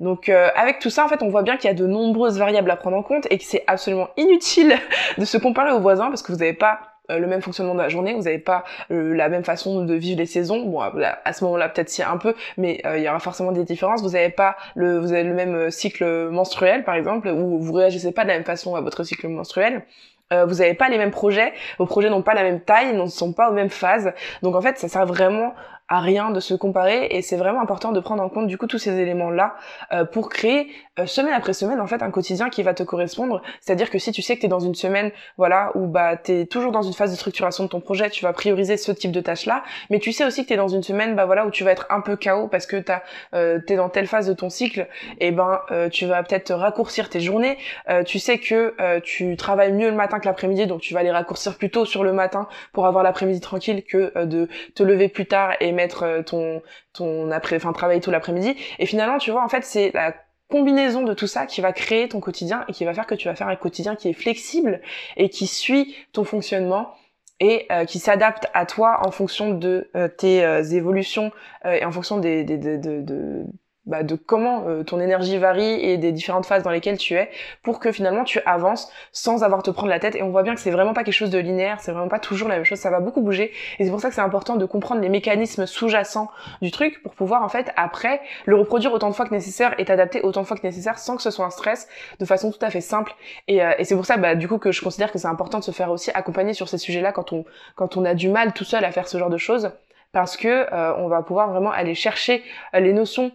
Donc 0.00 0.28
euh, 0.28 0.48
avec 0.54 0.78
tout 0.78 0.90
ça, 0.90 1.04
en 1.04 1.08
fait, 1.08 1.22
on 1.22 1.28
voit 1.28 1.42
bien 1.42 1.56
qu'il 1.56 1.68
y 1.68 1.70
a 1.70 1.74
de 1.74 1.86
nombreuses 1.86 2.38
variables 2.38 2.70
à 2.70 2.76
prendre 2.76 2.96
en 2.96 3.02
compte 3.02 3.26
et 3.30 3.38
que 3.38 3.44
c'est 3.44 3.64
absolument 3.66 4.08
inutile 4.16 4.74
de 5.18 5.24
se 5.24 5.38
comparer 5.38 5.72
aux 5.72 5.80
voisins 5.80 6.08
parce 6.08 6.22
que 6.22 6.32
vous 6.32 6.38
n'avez 6.38 6.54
pas 6.54 6.80
euh, 7.10 7.18
le 7.18 7.26
même 7.26 7.42
fonctionnement 7.42 7.74
de 7.74 7.80
la 7.80 7.88
journée, 7.88 8.14
vous 8.14 8.22
n'avez 8.22 8.38
pas 8.38 8.64
euh, 8.90 9.14
la 9.14 9.28
même 9.28 9.44
façon 9.44 9.84
de 9.84 9.94
vivre 9.94 10.18
les 10.18 10.26
saisons. 10.26 10.64
Bon, 10.64 10.80
à 10.80 11.32
ce 11.32 11.44
moment-là, 11.44 11.68
peut-être 11.68 11.88
si 11.88 12.02
un 12.02 12.16
peu, 12.16 12.34
mais 12.56 12.80
euh, 12.86 12.98
il 12.98 13.04
y 13.04 13.08
aura 13.08 13.18
forcément 13.18 13.52
des 13.52 13.64
différences. 13.64 14.02
Vous 14.02 14.10
n'avez 14.10 14.30
pas 14.30 14.56
le, 14.76 14.98
vous 14.98 15.12
avez 15.12 15.24
le 15.24 15.34
même 15.34 15.70
cycle 15.70 16.28
menstruel, 16.30 16.84
par 16.84 16.94
exemple, 16.94 17.28
ou 17.28 17.58
vous 17.58 17.72
réagissez 17.72 18.12
pas 18.12 18.22
de 18.22 18.28
la 18.28 18.34
même 18.34 18.44
façon 18.44 18.76
à 18.76 18.80
votre 18.80 19.02
cycle 19.04 19.28
menstruel. 19.28 19.82
vous 20.30 20.54
n'avez 20.54 20.74
pas 20.74 20.88
les 20.88 20.96
mêmes 20.96 21.10
projets, 21.10 21.52
vos 21.78 21.86
projets 21.86 22.08
n'ont 22.08 22.22
pas 22.22 22.34
la 22.34 22.42
même 22.42 22.60
taille, 22.60 22.96
ne 22.96 23.06
sont 23.06 23.32
pas 23.32 23.50
aux 23.50 23.52
mêmes 23.52 23.68
phases. 23.68 24.12
Donc 24.42 24.54
en 24.54 24.62
fait, 24.62 24.78
ça 24.78 24.88
sert 24.88 25.04
vraiment 25.04 25.54
à 25.92 26.00
rien 26.00 26.30
de 26.30 26.40
se 26.40 26.54
comparer 26.54 27.08
et 27.10 27.20
c'est 27.20 27.36
vraiment 27.36 27.60
important 27.60 27.92
de 27.92 28.00
prendre 28.00 28.22
en 28.22 28.30
compte 28.30 28.46
du 28.46 28.56
coup 28.56 28.66
tous 28.66 28.78
ces 28.78 28.98
éléments 28.98 29.28
là 29.28 29.56
euh, 29.92 30.06
pour 30.06 30.30
créer 30.30 30.68
euh, 30.98 31.04
semaine 31.04 31.34
après 31.34 31.52
semaine 31.52 31.82
en 31.82 31.86
fait 31.86 32.02
un 32.02 32.10
quotidien 32.10 32.48
qui 32.48 32.62
va 32.62 32.72
te 32.72 32.82
correspondre. 32.82 33.42
C'est-à-dire 33.60 33.90
que 33.90 33.98
si 33.98 34.10
tu 34.10 34.22
sais 34.22 34.36
que 34.36 34.40
tu 34.40 34.46
es 34.46 34.48
dans 34.48 34.58
une 34.60 34.74
semaine 34.74 35.10
voilà 35.36 35.70
où 35.74 35.86
bah 35.86 36.16
tu 36.16 36.32
es 36.32 36.46
toujours 36.46 36.72
dans 36.72 36.80
une 36.80 36.94
phase 36.94 37.10
de 37.10 37.16
structuration 37.16 37.64
de 37.64 37.68
ton 37.68 37.80
projet 37.82 38.08
tu 38.08 38.24
vas 38.24 38.32
prioriser 38.32 38.78
ce 38.78 38.90
type 38.90 39.12
de 39.12 39.20
tâches 39.20 39.44
là 39.44 39.64
mais 39.90 39.98
tu 39.98 40.12
sais 40.12 40.24
aussi 40.24 40.44
que 40.44 40.48
tu 40.48 40.54
es 40.54 40.56
dans 40.56 40.68
une 40.68 40.82
semaine 40.82 41.14
bah 41.14 41.26
voilà 41.26 41.44
où 41.44 41.50
tu 41.50 41.62
vas 41.62 41.72
être 41.72 41.84
un 41.90 42.00
peu 42.00 42.16
chaos 42.16 42.48
parce 42.48 42.64
que 42.64 42.78
tu 42.78 42.92
euh, 43.34 43.60
es 43.68 43.76
dans 43.76 43.90
telle 43.90 44.06
phase 44.06 44.26
de 44.26 44.32
ton 44.32 44.48
cycle 44.48 44.88
et 45.20 45.30
ben 45.30 45.60
euh, 45.72 45.90
tu 45.90 46.06
vas 46.06 46.22
peut-être 46.22 46.54
raccourcir 46.54 47.10
tes 47.10 47.20
journées. 47.20 47.58
Tu 48.06 48.18
sais 48.18 48.38
que 48.38 49.00
tu 49.00 49.36
travailles 49.36 49.72
mieux 49.72 49.90
le 49.90 49.96
matin 49.96 50.20
que 50.20 50.24
l'après-midi 50.24 50.66
donc 50.66 50.80
tu 50.80 50.94
vas 50.94 51.02
les 51.02 51.10
raccourcir 51.10 51.58
plus 51.58 51.68
tôt 51.68 51.84
sur 51.84 52.02
le 52.02 52.14
matin 52.14 52.48
pour 52.72 52.86
avoir 52.86 53.04
l'après-midi 53.04 53.40
tranquille 53.40 53.84
que 53.84 54.24
de 54.24 54.48
te 54.74 54.82
lever 54.82 55.08
plus 55.08 55.26
tard 55.26 55.52
et 55.60 55.72
mettre 55.72 55.81
euh, 56.02 56.22
ton 56.22 56.62
ton 56.92 57.30
après 57.30 57.56
enfin 57.56 57.72
travailler 57.72 58.00
tout 58.00 58.10
l'après-midi. 58.10 58.56
Et 58.78 58.86
finalement 58.86 59.18
tu 59.18 59.30
vois 59.30 59.44
en 59.44 59.48
fait 59.48 59.64
c'est 59.64 59.90
la 59.94 60.14
combinaison 60.48 61.02
de 61.02 61.14
tout 61.14 61.26
ça 61.26 61.46
qui 61.46 61.60
va 61.60 61.72
créer 61.72 62.08
ton 62.08 62.20
quotidien 62.20 62.64
et 62.68 62.72
qui 62.72 62.84
va 62.84 62.92
faire 62.94 63.06
que 63.06 63.14
tu 63.14 63.28
vas 63.28 63.34
faire 63.34 63.48
un 63.48 63.56
quotidien 63.56 63.96
qui 63.96 64.08
est 64.08 64.12
flexible 64.12 64.80
et 65.16 65.28
qui 65.28 65.46
suit 65.46 65.94
ton 66.12 66.24
fonctionnement 66.24 66.94
et 67.40 67.66
euh, 67.72 67.84
qui 67.84 67.98
s'adapte 67.98 68.46
à 68.54 68.66
toi 68.66 69.00
en 69.06 69.10
fonction 69.10 69.54
de 69.54 69.90
euh, 69.96 70.08
tes 70.08 70.42
évolutions 70.74 71.32
et 71.64 71.84
en 71.84 71.92
fonction 71.92 72.18
des, 72.18 72.44
des 72.44 72.58
de, 72.58 72.76
de, 72.76 73.44
bah, 73.84 74.04
de 74.04 74.14
comment 74.14 74.64
euh, 74.68 74.84
ton 74.84 75.00
énergie 75.00 75.38
varie 75.38 75.84
et 75.84 75.98
des 75.98 76.12
différentes 76.12 76.46
phases 76.46 76.62
dans 76.62 76.70
lesquelles 76.70 76.98
tu 76.98 77.14
es 77.14 77.30
pour 77.64 77.80
que 77.80 77.90
finalement 77.90 78.22
tu 78.22 78.40
avances 78.46 78.92
sans 79.10 79.42
avoir 79.42 79.64
te 79.64 79.72
prendre 79.72 79.88
la 79.88 79.98
tête. 79.98 80.14
Et 80.14 80.22
on 80.22 80.30
voit 80.30 80.44
bien 80.44 80.54
que 80.54 80.60
c'est 80.60 80.70
vraiment 80.70 80.94
pas 80.94 81.02
quelque 81.02 81.14
chose 81.14 81.30
de 81.30 81.38
linéaire 81.38 81.80
c'est 81.80 81.90
vraiment 81.90 82.08
pas 82.08 82.20
toujours 82.20 82.48
la 82.48 82.56
même 82.56 82.64
chose 82.64 82.78
ça 82.78 82.90
va 82.90 83.00
beaucoup 83.00 83.22
bouger. 83.22 83.50
Et 83.78 83.84
c'est 83.84 83.90
pour 83.90 84.00
ça 84.00 84.08
que 84.08 84.14
c'est 84.14 84.20
important 84.20 84.54
de 84.54 84.64
comprendre 84.66 85.00
les 85.00 85.08
mécanismes 85.08 85.66
sous-jacents 85.66 86.30
du 86.60 86.70
truc 86.70 87.02
pour 87.02 87.14
pouvoir 87.14 87.42
en 87.42 87.48
fait 87.48 87.72
après 87.76 88.20
le 88.44 88.56
reproduire 88.56 88.92
autant 88.92 89.10
de 89.10 89.14
fois 89.14 89.26
que 89.26 89.34
nécessaire 89.34 89.74
et 89.78 89.84
t'adapter 89.84 90.22
autant 90.22 90.42
de 90.42 90.46
fois 90.46 90.56
que 90.56 90.66
nécessaire 90.66 90.98
sans 90.98 91.16
que 91.16 91.22
ce 91.22 91.32
soit 91.32 91.44
un 91.44 91.50
stress 91.50 91.88
de 92.20 92.24
façon 92.24 92.52
tout 92.52 92.64
à 92.64 92.70
fait 92.70 92.80
simple. 92.80 93.12
Et, 93.48 93.64
euh, 93.64 93.72
et 93.78 93.84
c'est 93.84 93.96
pour 93.96 94.06
ça 94.06 94.16
bah, 94.16 94.36
du 94.36 94.46
coup 94.46 94.58
que 94.58 94.70
je 94.70 94.80
considère 94.80 95.10
que 95.10 95.18
c'est 95.18 95.28
important 95.28 95.58
de 95.58 95.64
se 95.64 95.72
faire 95.72 95.90
aussi 95.90 96.12
accompagner 96.14 96.54
sur 96.54 96.68
ces 96.68 96.78
sujets 96.78 97.00
là 97.00 97.10
quand 97.10 97.32
on 97.32 97.44
quand 97.74 97.96
on 97.96 98.04
a 98.04 98.14
du 98.14 98.28
mal 98.28 98.52
tout 98.52 98.64
seul 98.64 98.84
à 98.84 98.92
faire 98.92 99.08
ce 99.08 99.18
genre 99.18 99.30
de 99.30 99.38
choses 99.38 99.72
parce 100.12 100.36
que 100.36 100.72
euh, 100.72 100.94
on 100.98 101.08
va 101.08 101.22
pouvoir 101.22 101.50
vraiment 101.50 101.72
aller 101.72 101.94
chercher 101.94 102.44
les 102.74 102.92
notions 102.92 103.32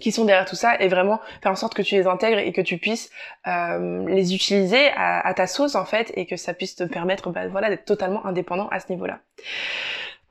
qui 0.00 0.12
sont 0.12 0.24
derrière 0.24 0.44
tout 0.44 0.56
ça 0.56 0.80
et 0.80 0.88
vraiment 0.88 1.20
faire 1.42 1.52
en 1.52 1.56
sorte 1.56 1.74
que 1.74 1.82
tu 1.82 1.96
les 1.96 2.06
intègres 2.06 2.38
et 2.38 2.52
que 2.52 2.60
tu 2.60 2.78
puisses 2.78 3.10
euh, 3.46 4.06
les 4.08 4.34
utiliser 4.34 4.90
à, 4.96 5.32
ta 5.34 5.46
sauce 5.46 5.74
en 5.74 5.84
fait 5.84 6.12
et 6.14 6.26
que 6.26 6.36
ça 6.36 6.54
puisse 6.54 6.76
te 6.76 6.84
permettre 6.84 7.30
bah, 7.30 7.48
voilà 7.48 7.68
d'être 7.68 7.84
totalement 7.84 8.24
indépendant 8.26 8.68
à 8.68 8.80
ce 8.80 8.90
niveau-là. 8.90 9.20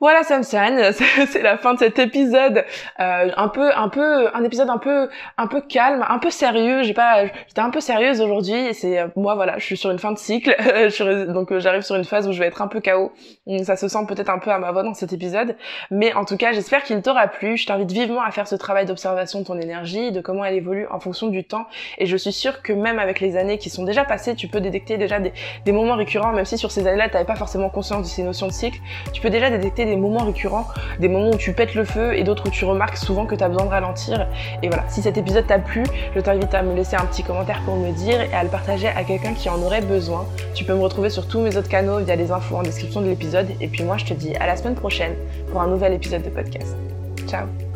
Voilà 0.00 0.22
Sunshine, 0.22 0.92
c'est 1.26 1.42
la 1.42 1.58
fin 1.58 1.74
de 1.74 1.80
cet 1.80 1.98
épisode, 1.98 2.64
euh, 3.00 3.30
un 3.36 3.48
peu, 3.48 3.74
un 3.74 3.88
peu, 3.88 4.32
un 4.32 4.44
épisode 4.44 4.70
un 4.70 4.78
peu, 4.78 5.08
un 5.36 5.48
peu 5.48 5.60
calme, 5.60 6.06
un 6.08 6.20
peu 6.20 6.30
sérieux. 6.30 6.84
J'ai 6.84 6.94
pas, 6.94 7.26
j'étais 7.26 7.60
un 7.60 7.70
peu 7.70 7.80
sérieuse 7.80 8.20
aujourd'hui. 8.20 8.72
C'est 8.74 9.00
euh, 9.00 9.08
moi, 9.16 9.34
voilà, 9.34 9.58
je 9.58 9.64
suis 9.64 9.76
sur 9.76 9.90
une 9.90 9.98
fin 9.98 10.12
de 10.12 10.18
cycle, 10.18 10.54
donc 11.32 11.50
euh, 11.50 11.58
j'arrive 11.58 11.82
sur 11.82 11.96
une 11.96 12.04
phase 12.04 12.28
où 12.28 12.32
je 12.32 12.38
vais 12.38 12.46
être 12.46 12.62
un 12.62 12.68
peu 12.68 12.80
KO. 12.80 13.10
ça 13.64 13.74
se 13.74 13.88
sent 13.88 13.98
peut-être 14.06 14.30
un 14.30 14.38
peu 14.38 14.52
à 14.52 14.60
ma 14.60 14.70
voix 14.70 14.84
dans 14.84 14.94
cet 14.94 15.12
épisode, 15.12 15.56
mais 15.90 16.14
en 16.14 16.24
tout 16.24 16.36
cas, 16.36 16.52
j'espère 16.52 16.84
qu'il 16.84 17.02
t'aura 17.02 17.26
plu. 17.26 17.56
Je 17.56 17.66
t'invite 17.66 17.90
vivement 17.90 18.22
à 18.22 18.30
faire 18.30 18.46
ce 18.46 18.54
travail 18.54 18.86
d'observation 18.86 19.40
de 19.40 19.46
ton 19.46 19.58
énergie, 19.58 20.12
de 20.12 20.20
comment 20.20 20.44
elle 20.44 20.54
évolue 20.54 20.86
en 20.92 21.00
fonction 21.00 21.26
du 21.26 21.42
temps. 21.42 21.66
Et 21.98 22.06
je 22.06 22.16
suis 22.16 22.32
sûre 22.32 22.62
que 22.62 22.72
même 22.72 23.00
avec 23.00 23.18
les 23.18 23.36
années 23.36 23.58
qui 23.58 23.68
sont 23.68 23.82
déjà 23.82 24.04
passées, 24.04 24.36
tu 24.36 24.46
peux 24.46 24.60
détecter 24.60 24.96
déjà 24.96 25.18
des, 25.18 25.32
des 25.64 25.72
moments 25.72 25.96
récurrents, 25.96 26.32
même 26.32 26.44
si 26.44 26.56
sur 26.56 26.70
ces 26.70 26.86
années-là, 26.86 27.08
tu 27.08 27.24
pas 27.24 27.34
forcément 27.34 27.68
conscience 27.68 28.02
de 28.02 28.08
ces 28.08 28.22
notions 28.22 28.46
de 28.46 28.52
cycle. 28.52 28.78
Tu 29.12 29.20
peux 29.20 29.30
déjà 29.30 29.50
détecter 29.50 29.87
des 29.88 29.96
moments 29.96 30.24
récurrents, 30.24 30.66
des 30.98 31.08
moments 31.08 31.30
où 31.30 31.36
tu 31.36 31.52
pètes 31.52 31.74
le 31.74 31.84
feu 31.84 32.16
et 32.16 32.24
d'autres 32.24 32.46
où 32.46 32.50
tu 32.50 32.64
remarques 32.64 32.96
souvent 32.96 33.26
que 33.26 33.34
tu 33.34 33.42
as 33.42 33.48
besoin 33.48 33.64
de 33.64 33.70
ralentir. 33.70 34.26
Et 34.62 34.68
voilà, 34.68 34.84
si 34.88 35.02
cet 35.02 35.16
épisode 35.18 35.46
t'a 35.46 35.58
plu, 35.58 35.84
je 36.14 36.20
t'invite 36.20 36.54
à 36.54 36.62
me 36.62 36.74
laisser 36.74 36.96
un 36.96 37.04
petit 37.04 37.22
commentaire 37.22 37.62
pour 37.64 37.76
me 37.76 37.92
dire 37.92 38.20
et 38.20 38.32
à 38.32 38.42
le 38.42 38.48
partager 38.48 38.88
à 38.88 39.04
quelqu'un 39.04 39.34
qui 39.34 39.48
en 39.48 39.60
aurait 39.62 39.82
besoin. 39.82 40.26
Tu 40.54 40.64
peux 40.64 40.74
me 40.74 40.82
retrouver 40.82 41.10
sur 41.10 41.26
tous 41.28 41.40
mes 41.40 41.56
autres 41.56 41.68
canaux 41.68 41.98
via 41.98 42.16
les 42.16 42.30
infos 42.30 42.56
en 42.56 42.62
description 42.62 43.00
de 43.00 43.06
l'épisode. 43.06 43.48
Et 43.60 43.68
puis 43.68 43.84
moi, 43.84 43.96
je 43.96 44.04
te 44.04 44.14
dis 44.14 44.34
à 44.36 44.46
la 44.46 44.56
semaine 44.56 44.74
prochaine 44.74 45.14
pour 45.50 45.60
un 45.60 45.66
nouvel 45.66 45.92
épisode 45.92 46.22
de 46.22 46.30
podcast. 46.30 46.76
Ciao 47.26 47.67